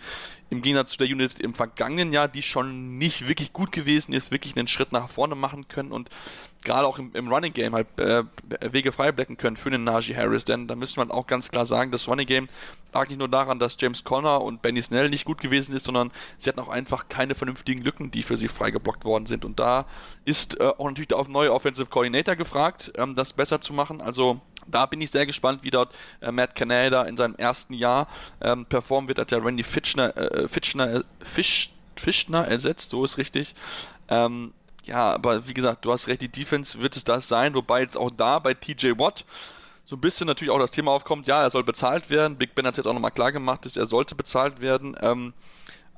[0.50, 4.30] im Gegensatz zu der Unit im vergangenen Jahr, die schon nicht wirklich gut gewesen ist,
[4.30, 6.08] wirklich einen Schritt nach vorne machen können und
[6.64, 8.24] gerade auch im, im Running Game halt äh,
[8.60, 10.44] Wege freiblecken können für den Najee Harris.
[10.44, 12.48] Denn da müsste man auch ganz klar sagen, das Running Game
[12.92, 16.10] lag nicht nur daran, dass James Conner und Benny Snell nicht gut gewesen ist, sondern
[16.38, 19.44] sie hatten auch einfach keine vernünftigen Lücken, die für sie freigeblockt worden sind.
[19.44, 19.86] Und da
[20.24, 24.00] ist äh, auch natürlich der neue Offensive Coordinator gefragt, ähm, das besser zu machen.
[24.00, 28.08] Also da bin ich sehr gespannt, wie dort äh, Matt Canada in seinem ersten Jahr
[28.40, 29.18] ähm, performen wird.
[29.18, 33.54] Hat ja Randy Fitchner, äh, Fitchner, äh, Fisch, Fischner ersetzt, so ist richtig.
[34.08, 34.52] Ähm,
[34.84, 37.96] ja, aber wie gesagt, du hast recht, die Defense wird es das sein, wobei jetzt
[37.96, 39.24] auch da bei TJ Watt
[39.84, 42.36] so ein bisschen natürlich auch das Thema aufkommt, ja, er soll bezahlt werden.
[42.36, 44.96] Big Ben hat es jetzt auch nochmal klar gemacht, dass er sollte bezahlt werden.
[45.00, 45.32] Ähm,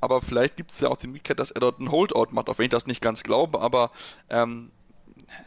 [0.00, 2.58] aber vielleicht gibt es ja auch die Möglichkeit, dass er dort einen Holdout macht, auch
[2.58, 3.90] wenn ich das nicht ganz glaube, aber
[4.28, 4.70] ähm,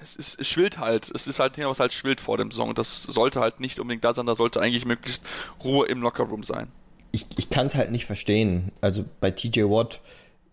[0.02, 1.12] es, ist, es schwillt halt.
[1.14, 2.76] Es ist halt ein Thema, was halt schwillt vor dem Song.
[2.76, 5.24] Das sollte halt nicht unbedingt da sein, da sollte eigentlich möglichst
[5.64, 6.68] Ruhe im Lockerroom sein.
[7.12, 8.72] Ich, ich kann es halt nicht verstehen.
[8.82, 10.00] Also bei TJ Watt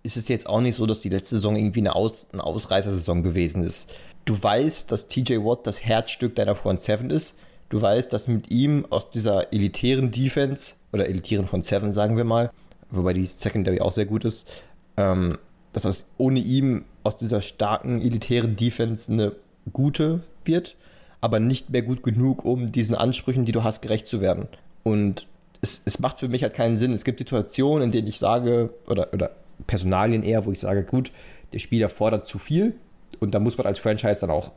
[0.03, 3.23] ist es jetzt auch nicht so, dass die letzte Saison irgendwie eine, Aus, eine Ausreißersaison
[3.23, 3.93] gewesen ist.
[4.25, 7.35] Du weißt, dass TJ Watt das Herzstück deiner Front 7 ist
[7.69, 12.25] Du weißt, dass mit ihm aus dieser elitären Defense oder elitären von Seven, sagen wir
[12.25, 12.51] mal,
[12.91, 14.49] wobei die Secondary auch sehr gut ist,
[14.97, 15.39] ähm,
[15.75, 19.33] dass aus, ohne ihm aus dieser starken elitären Defense eine
[19.73, 20.77] gute wird,
[21.21, 24.47] aber nicht mehr gut genug, um diesen Ansprüchen, die du hast, gerecht zu werden.
[24.85, 25.27] Und
[25.63, 26.93] es, es macht für mich halt keinen Sinn.
[26.93, 29.31] Es gibt Situationen, in denen ich sage, oder, oder
[29.67, 31.11] Personalien eher, wo ich sage, gut,
[31.53, 32.75] der Spieler fordert zu viel
[33.21, 34.53] und da muss man als Franchise dann auch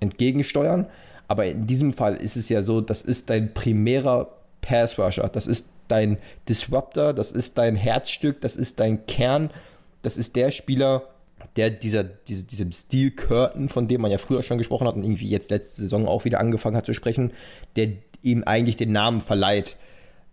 [0.00, 0.86] entgegensteuern.
[1.26, 4.28] Aber in diesem Fall ist es ja so, das ist dein primärer
[4.60, 6.18] Pass-Rusher, das ist dein
[6.48, 9.50] Disruptor, das ist dein Herzstück, das ist dein Kern,
[10.02, 11.02] das ist der Spieler,
[11.58, 15.02] der dieser, diese, diesem Steel Curtain, von dem man ja früher schon gesprochen hat und
[15.02, 17.32] irgendwie jetzt letzte Saison auch wieder angefangen hat zu sprechen,
[17.74, 17.88] der
[18.22, 19.74] ihm eigentlich den Namen verleiht.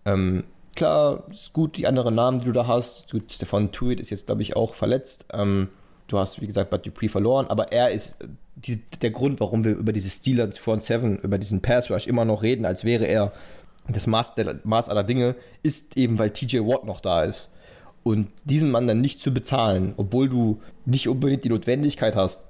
[0.06, 0.44] Ähm,
[0.76, 3.12] klar, ist gut, die anderen Namen, die du da hast.
[3.12, 5.26] Gut, Stefan Tuit ist jetzt, glaube ich, auch verletzt.
[5.34, 5.70] Ähm,
[6.06, 8.18] du hast, wie gesagt, Bud Dupree verloren, aber er ist
[8.56, 12.24] die, der Grund, warum wir über diese Steelers Front 7, über diesen Pass Rush immer
[12.26, 13.34] noch reden, als wäre er
[13.88, 17.50] das Maß, der, Maß aller Dinge, ist eben, weil TJ Watt noch da ist.
[18.06, 22.46] Und diesen Mann dann nicht zu bezahlen, obwohl du nicht unbedingt die Notwendigkeit hast,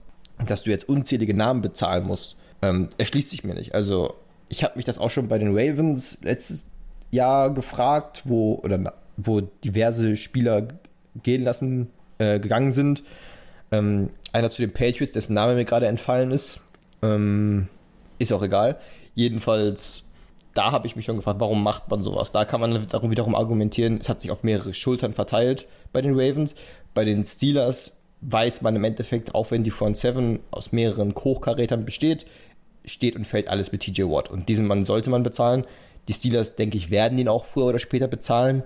[0.48, 3.74] dass du jetzt unzählige Namen bezahlen musst, ähm, erschließt sich mir nicht.
[3.74, 4.14] Also,
[4.50, 6.68] ich habe mich das auch schon bei den Ravens letztes
[7.10, 10.68] Jahr gefragt, wo, oder, wo diverse Spieler
[11.24, 11.88] gehen lassen,
[12.20, 13.04] äh, gegangen sind
[13.72, 16.60] ähm, einer zu den Patriots, dessen Name mir gerade entfallen ist.
[17.02, 17.68] Ähm,
[18.20, 18.78] ist auch egal.
[19.14, 20.04] Jedenfalls,
[20.56, 22.32] da habe ich mich schon gefragt, warum macht man sowas?
[22.32, 26.14] Da kann man darum wiederum argumentieren, es hat sich auf mehrere Schultern verteilt bei den
[26.14, 26.56] Ravens.
[26.94, 27.92] Bei den Steelers
[28.22, 32.26] weiß man im Endeffekt, auch wenn die Front 7 aus mehreren Hochkarätern besteht,
[32.86, 34.32] steht und fällt alles mit TJ Watt.
[34.32, 35.66] Und diesen Mann sollte man bezahlen.
[36.08, 38.64] Die Steelers, denke ich, werden ihn auch früher oder später bezahlen.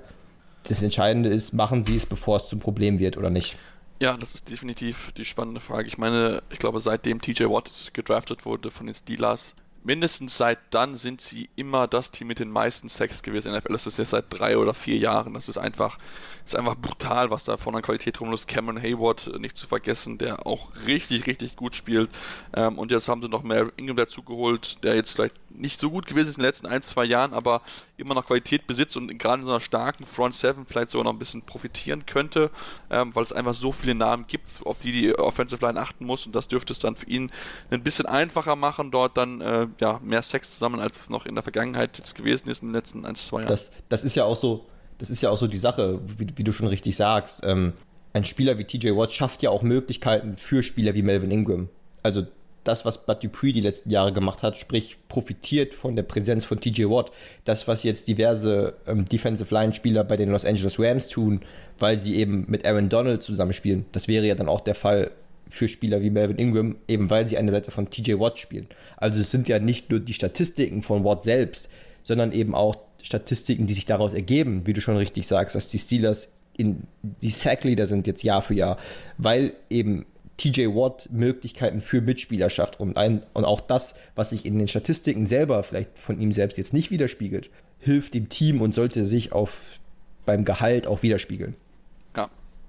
[0.68, 3.58] Das Entscheidende ist, machen sie es, bevor es zum Problem wird oder nicht.
[4.00, 5.88] Ja, das ist definitiv die spannende Frage.
[5.88, 10.96] Ich meine, ich glaube, seitdem TJ Watt gedraftet wurde von den Steelers, mindestens seit dann
[10.96, 13.74] sind sie immer das Team mit den meisten Sex gewesen in der NFL.
[13.74, 15.34] Das ist jetzt seit drei oder vier Jahren.
[15.34, 15.98] Das ist einfach,
[16.46, 18.48] ist einfach brutal, was da von an Qualität rumläuft.
[18.48, 22.10] Cameron Hayward äh, nicht zu vergessen, der auch richtig, richtig gut spielt.
[22.54, 25.90] Ähm, und jetzt haben sie noch mehr Ingram dazu geholt, der jetzt vielleicht nicht so
[25.90, 27.62] gut gewesen ist in den letzten ein, zwei Jahren, aber
[27.98, 31.14] immer noch Qualität besitzt und gerade in so einer starken Front 7 vielleicht sogar noch
[31.14, 32.52] ein bisschen profitieren könnte,
[32.90, 36.26] ähm, weil es einfach so viele Namen gibt, auf die die Offensive Line achten muss
[36.26, 37.32] und das dürfte es dann für ihn
[37.72, 41.36] ein bisschen einfacher machen, dort dann äh, ja, mehr Sex zusammen, als es noch in
[41.36, 43.50] der Vergangenheit gewesen ist in den letzten ein, zwei Jahren.
[43.50, 44.66] Das, das ist ja auch so,
[44.98, 47.42] das ist ja auch so die Sache, wie, wie du schon richtig sagst.
[47.44, 47.74] Ähm,
[48.14, 51.70] ein Spieler wie TJ Watt schafft ja auch Möglichkeiten für Spieler wie Melvin Ingram.
[52.04, 52.26] Also
[52.64, 56.60] das, was Bud Dupree die letzten Jahre gemacht hat, sprich profitiert von der Präsenz von
[56.60, 57.12] TJ Watt.
[57.46, 61.42] Das, was jetzt diverse ähm, Defensive Line-Spieler bei den Los Angeles Rams tun,
[61.78, 65.12] weil sie eben mit Aaron Donald zusammenspielen, das wäre ja dann auch der Fall
[65.50, 68.68] für Spieler wie Melvin Ingram, eben weil sie an der Seite von TJ Watt spielen.
[68.98, 71.70] Also es sind ja nicht nur die Statistiken von Watt selbst,
[72.04, 75.80] sondern eben auch Statistiken, die sich daraus ergeben, wie du schon richtig sagst, dass die
[75.80, 78.78] Steelers in die Sackleader sind jetzt Jahr für Jahr,
[79.18, 80.06] weil eben
[80.38, 84.68] TJ Watt Möglichkeiten für Mitspieler schafft und, ein, und auch das, was sich in den
[84.68, 89.32] Statistiken selber vielleicht von ihm selbst jetzt nicht widerspiegelt, hilft dem Team und sollte sich
[89.32, 89.80] auf,
[90.26, 91.56] beim Gehalt auch widerspiegeln.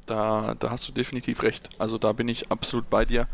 [0.07, 1.68] Da, da hast du definitiv recht.
[1.78, 3.28] Also da bin ich absolut bei dir.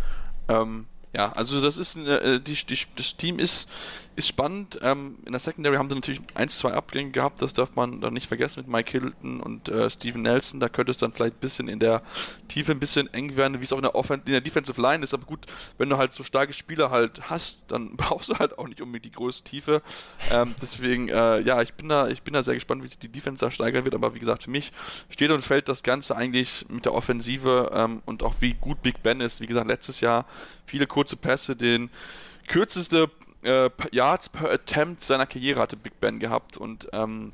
[0.48, 3.68] Ähm, ja, also das ist äh, die, die, das Team ist,
[4.16, 4.78] ist spannend.
[4.82, 8.14] Ähm, in der Secondary haben sie natürlich ein, zwei Abgänge gehabt, das darf man dann
[8.14, 10.58] nicht vergessen mit Mike Hilton und äh, Steven Nelson.
[10.58, 12.02] Da könnte es dann vielleicht ein bisschen in der
[12.48, 15.04] Tiefe ein bisschen eng werden, wie es auch in der, Offen in der Defensive Line
[15.04, 15.12] ist.
[15.12, 15.46] Aber gut,
[15.76, 19.04] wenn du halt so starke Spieler halt hast, dann brauchst du halt auch nicht unbedingt
[19.04, 19.82] die größte Tiefe.
[20.30, 23.12] Ähm, deswegen, äh, ja, ich bin da, ich bin da sehr gespannt, wie sich die
[23.12, 23.94] Defense da steigern wird.
[23.94, 24.72] Aber wie gesagt, für mich
[25.10, 29.02] steht und fällt das Ganze eigentlich mit der Offensive ähm, und auch wie gut Big
[29.02, 29.42] Ben ist.
[29.42, 30.24] Wie gesagt, letztes Jahr
[30.64, 31.90] viele kurze Pässe, den
[32.48, 33.10] kürzeste
[33.46, 37.32] äh, Yards per Attempt seiner Karriere hatte Big Ben gehabt und ähm,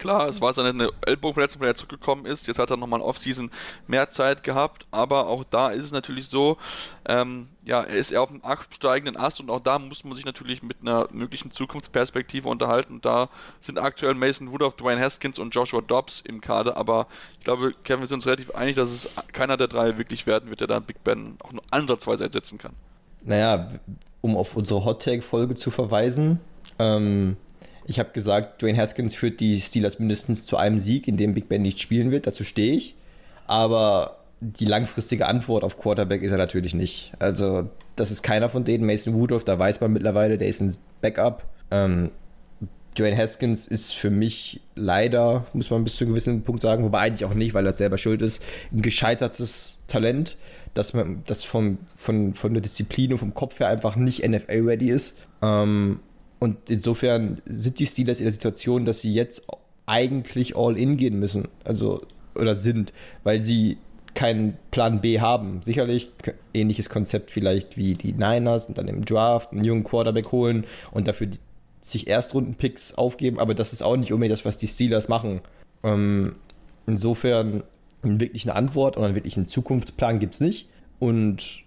[0.00, 2.46] klar, es war seine Ellbogenverletzung, wenn er zurückgekommen ist.
[2.46, 3.50] Jetzt hat er nochmal Offseason
[3.86, 6.56] mehr Zeit gehabt, aber auch da ist es natürlich so,
[7.06, 10.24] ähm, ja, er ist eher auf dem absteigenden Ast und auch da muss man sich
[10.24, 12.94] natürlich mit einer möglichen Zukunftsperspektive unterhalten.
[12.94, 13.28] Und da
[13.60, 17.06] sind aktuell Mason Rudolph, Dwayne Haskins und Joshua Dobbs im Kader, aber
[17.38, 20.48] ich glaube, Kevin, wir sind uns relativ einig, dass es keiner der drei wirklich werden
[20.48, 22.72] wird, der da Big Ben auch nur ansatzweise ersetzen kann.
[23.22, 23.68] Naja,
[24.20, 26.40] um auf unsere Hot Take-Folge zu verweisen,
[26.78, 27.36] ähm,
[27.86, 31.48] ich habe gesagt, Dwayne Haskins führt die Steelers mindestens zu einem Sieg, in dem Big
[31.48, 32.26] Ben nicht spielen wird.
[32.26, 32.94] Dazu stehe ich.
[33.48, 37.12] Aber die langfristige Antwort auf Quarterback ist er natürlich nicht.
[37.18, 38.86] Also, das ist keiner von denen.
[38.86, 41.44] Mason Rudolph, da weiß man mittlerweile, der ist ein Backup.
[41.72, 42.10] Ähm,
[42.96, 47.00] Dwayne Haskins ist für mich leider, muss man bis zu einem gewissen Punkt sagen, wobei
[47.00, 48.42] eigentlich auch nicht, weil er selber schuld ist,
[48.72, 50.36] ein gescheitertes Talent
[50.74, 54.90] dass man das vom, von, von der Disziplin und vom Kopf her einfach nicht NFL-ready
[54.90, 55.18] ist.
[55.42, 56.00] Ähm,
[56.38, 59.46] und insofern sind die Steelers in der Situation, dass sie jetzt
[59.86, 61.48] eigentlich all in gehen müssen.
[61.64, 62.00] Also,
[62.34, 62.92] oder sind,
[63.24, 63.78] weil sie
[64.14, 65.60] keinen Plan B haben.
[65.62, 66.10] Sicherlich
[66.54, 71.08] ähnliches Konzept vielleicht wie die Niners und dann im Draft einen jungen Quarterback holen und
[71.08, 71.38] dafür die,
[71.80, 75.40] sich Erstrunden-Picks aufgeben, aber das ist auch nicht unbedingt das, was die Steelers machen.
[75.82, 76.34] Ähm,
[76.86, 77.62] insofern
[78.02, 80.68] wirklich eine Antwort und einen wirklichen Zukunftsplan gibt es nicht.
[80.98, 81.62] Und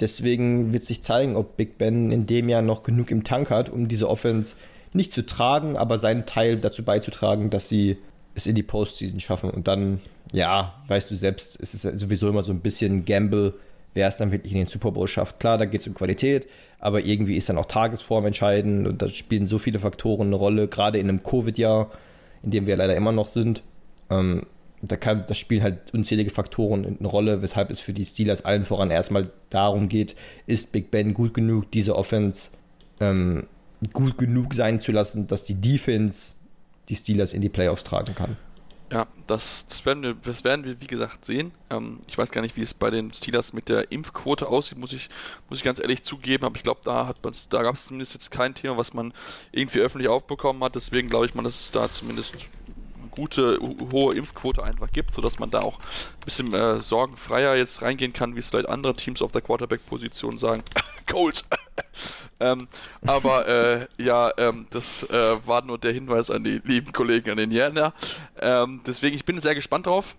[0.00, 3.68] deswegen wird sich zeigen, ob Big Ben in dem Jahr noch genug im Tank hat,
[3.68, 4.56] um diese Offense
[4.92, 7.98] nicht zu tragen, aber seinen Teil dazu beizutragen, dass sie
[8.34, 9.50] es in die Postseason schaffen.
[9.50, 10.00] Und dann,
[10.32, 13.54] ja, weißt du selbst, es ist sowieso immer so ein bisschen Gamble,
[13.94, 15.40] wer es dann wirklich in den Super Bowl schafft.
[15.40, 16.46] Klar, da geht es um Qualität,
[16.78, 20.68] aber irgendwie ist dann auch Tagesform entscheidend und da spielen so viele Faktoren eine Rolle,
[20.68, 21.90] gerade in einem Covid-Jahr,
[22.42, 23.62] in dem wir leider immer noch sind.
[24.10, 24.46] Ähm,
[24.82, 28.64] da, kann, da spielen halt unzählige Faktoren eine Rolle, weshalb es für die Steelers allen
[28.64, 30.14] voran erstmal darum geht,
[30.46, 32.50] ist Big Ben gut genug, diese Offense
[33.00, 33.46] ähm,
[33.92, 36.34] gut genug sein zu lassen, dass die Defense
[36.88, 38.36] die Steelers in die Playoffs tragen kann.
[38.90, 41.52] Ja, das, das, werden, wir, das werden wir, wie gesagt, sehen.
[41.68, 44.94] Ähm, ich weiß gar nicht, wie es bei den Steelers mit der Impfquote aussieht, muss
[44.94, 45.10] ich,
[45.50, 46.46] muss ich ganz ehrlich zugeben.
[46.46, 47.12] Aber ich glaube, da,
[47.50, 49.12] da gab es zumindest jetzt kein Thema, was man
[49.52, 50.74] irgendwie öffentlich aufbekommen hat.
[50.74, 52.36] Deswegen glaube ich mal, dass es da zumindest
[53.18, 53.58] gute,
[53.92, 58.36] hohe Impfquote einfach gibt, sodass man da auch ein bisschen äh, sorgenfreier jetzt reingehen kann,
[58.36, 60.62] wie es vielleicht andere Teams auf der Quarterback-Position sagen.
[61.10, 61.44] Cold!
[62.40, 62.68] ähm,
[63.04, 67.38] aber äh, ja, ähm, das äh, war nur der Hinweis an die lieben Kollegen an
[67.38, 67.92] den Jänner.
[68.40, 70.14] Ähm, deswegen, ich bin sehr gespannt drauf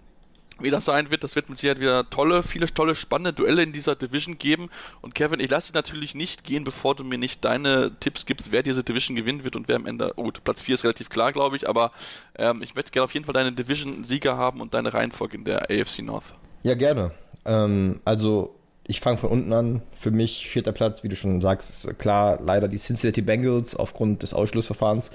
[0.62, 1.24] wie das sein wird.
[1.24, 4.70] Das wird mit Sicherheit wieder tolle, viele tolle, spannende Duelle in dieser Division geben.
[5.02, 8.52] Und Kevin, ich lasse dich natürlich nicht gehen, bevor du mir nicht deine Tipps gibst,
[8.52, 10.14] wer diese Division gewinnen wird und wer am Ende.
[10.16, 11.92] Oh, Platz 4 ist relativ klar, glaube ich, aber
[12.38, 15.70] ähm, ich möchte gerne auf jeden Fall deine Division-Sieger haben und deine Reihenfolge in der
[15.70, 16.26] AFC North.
[16.64, 17.12] Ja, gerne.
[17.46, 18.56] Ähm, also,
[18.86, 19.82] ich fange von unten an.
[19.94, 24.24] Für mich vierter Platz, wie du schon sagst, ist klar leider die Cincinnati Bengals aufgrund
[24.24, 25.12] des Ausschlussverfahrens.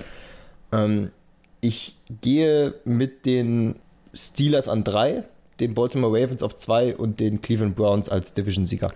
[0.73, 1.11] Ähm,
[1.61, 3.81] ich gehe mit den
[4.13, 5.25] Steelers an drei
[5.61, 8.93] den Baltimore Ravens auf 2 und den Cleveland Browns als Division-Sieger.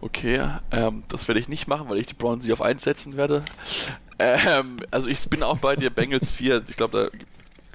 [0.00, 0.40] Okay,
[0.72, 3.44] ähm, das werde ich nicht machen, weil ich die Browns nicht auf 1 setzen werde.
[4.18, 6.64] Ähm, also ich bin auch bei dir, Bengals 4.
[6.68, 7.26] Ich glaube, da gibt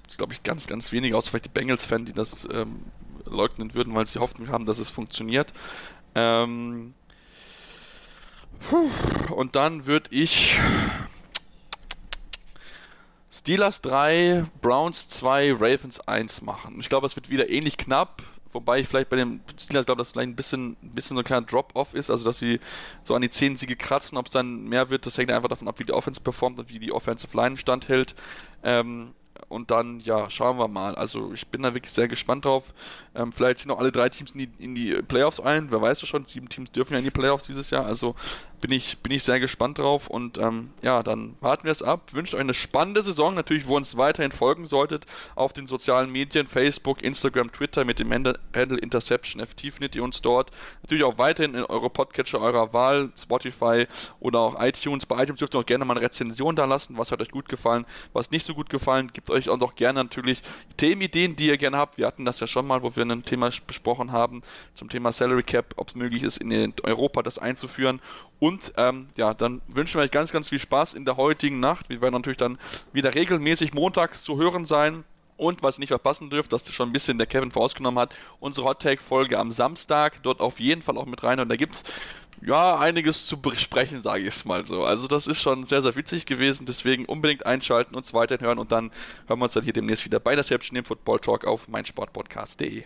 [0.09, 2.81] es, glaube ich, ganz, ganz wenige, außer vielleicht die Bengals-Fans, die das ähm,
[3.25, 5.53] leugnen würden, weil sie Hoffnung haben, dass es funktioniert.
[6.15, 6.93] Ähm,
[9.29, 10.59] und dann würde ich
[13.37, 16.79] Steelers 3, Browns 2, Ravens 1 machen.
[16.79, 20.07] Ich glaube, es wird wieder ähnlich knapp, wobei ich vielleicht bei den Steelers glaube, dass
[20.07, 22.59] es vielleicht ein bisschen, ein bisschen so ein kleiner Drop-Off ist, also dass sie
[23.03, 24.17] so an die 10 Siege kratzen.
[24.17, 26.69] Ob es dann mehr wird, das hängt einfach davon ab, wie die Offense performt und
[26.69, 28.15] wie die Offensive Line standhält.
[28.63, 29.13] Ähm,
[29.49, 30.95] und dann, ja, schauen wir mal.
[30.95, 32.73] Also ich bin da wirklich sehr gespannt drauf.
[33.15, 35.71] Ähm, vielleicht ziehen noch alle drei Teams in die, in die Playoffs ein.
[35.71, 37.85] Wer weiß das schon, sieben Teams dürfen ja in die Playoffs dieses Jahr.
[37.85, 38.15] Also
[38.59, 42.13] bin ich, bin ich sehr gespannt drauf und ähm, ja, dann warten wir es ab.
[42.13, 45.05] Wünsche euch eine spannende Saison, natürlich, wo ihr uns weiterhin folgen solltet
[45.35, 50.21] auf den sozialen Medien, Facebook, Instagram, Twitter mit dem Handle Interception FT findet ihr uns
[50.21, 50.51] dort.
[50.81, 53.87] Natürlich auch weiterhin in eure Podcatcher eurer Wahl, Spotify
[54.19, 55.05] oder auch iTunes.
[55.05, 57.47] Bei iTunes dürft ihr auch gerne mal eine Rezension da lassen, was hat euch gut
[57.49, 59.11] gefallen, was nicht so gut gefallen.
[59.13, 60.41] Gebt euch auch noch gerne natürlich
[60.77, 61.97] Themenideen, die ihr gerne habt.
[61.97, 64.41] Wir hatten das ja schon mal, wo wir ein Thema besprochen haben
[64.73, 68.01] zum Thema Salary Cap, ob es möglich ist, in Europa das einzuführen
[68.39, 68.46] und
[68.77, 71.89] ähm, ja, dann wünschen wir euch ganz, ganz viel Spaß in der heutigen Nacht.
[71.89, 72.57] Wir werden natürlich dann
[72.93, 75.03] wieder regelmäßig montags zu hören sein.
[75.37, 78.81] Und was nicht verpassen dürft, das schon ein bisschen der Kevin vorausgenommen hat, unsere Hot
[78.81, 81.39] Take Folge am Samstag, dort auf jeden Fall auch mit rein.
[81.39, 81.83] Und da gibt es
[82.41, 84.83] ja einiges zu besprechen, sage ich es mal so.
[84.83, 86.65] Also das ist schon sehr, sehr witzig gewesen.
[86.65, 88.91] Deswegen unbedingt einschalten, uns weiterhin hören und dann
[89.27, 92.85] hören wir uns dann hier demnächst wieder bei der Selbstständigen Football Talk auf meinsportpodcast.de.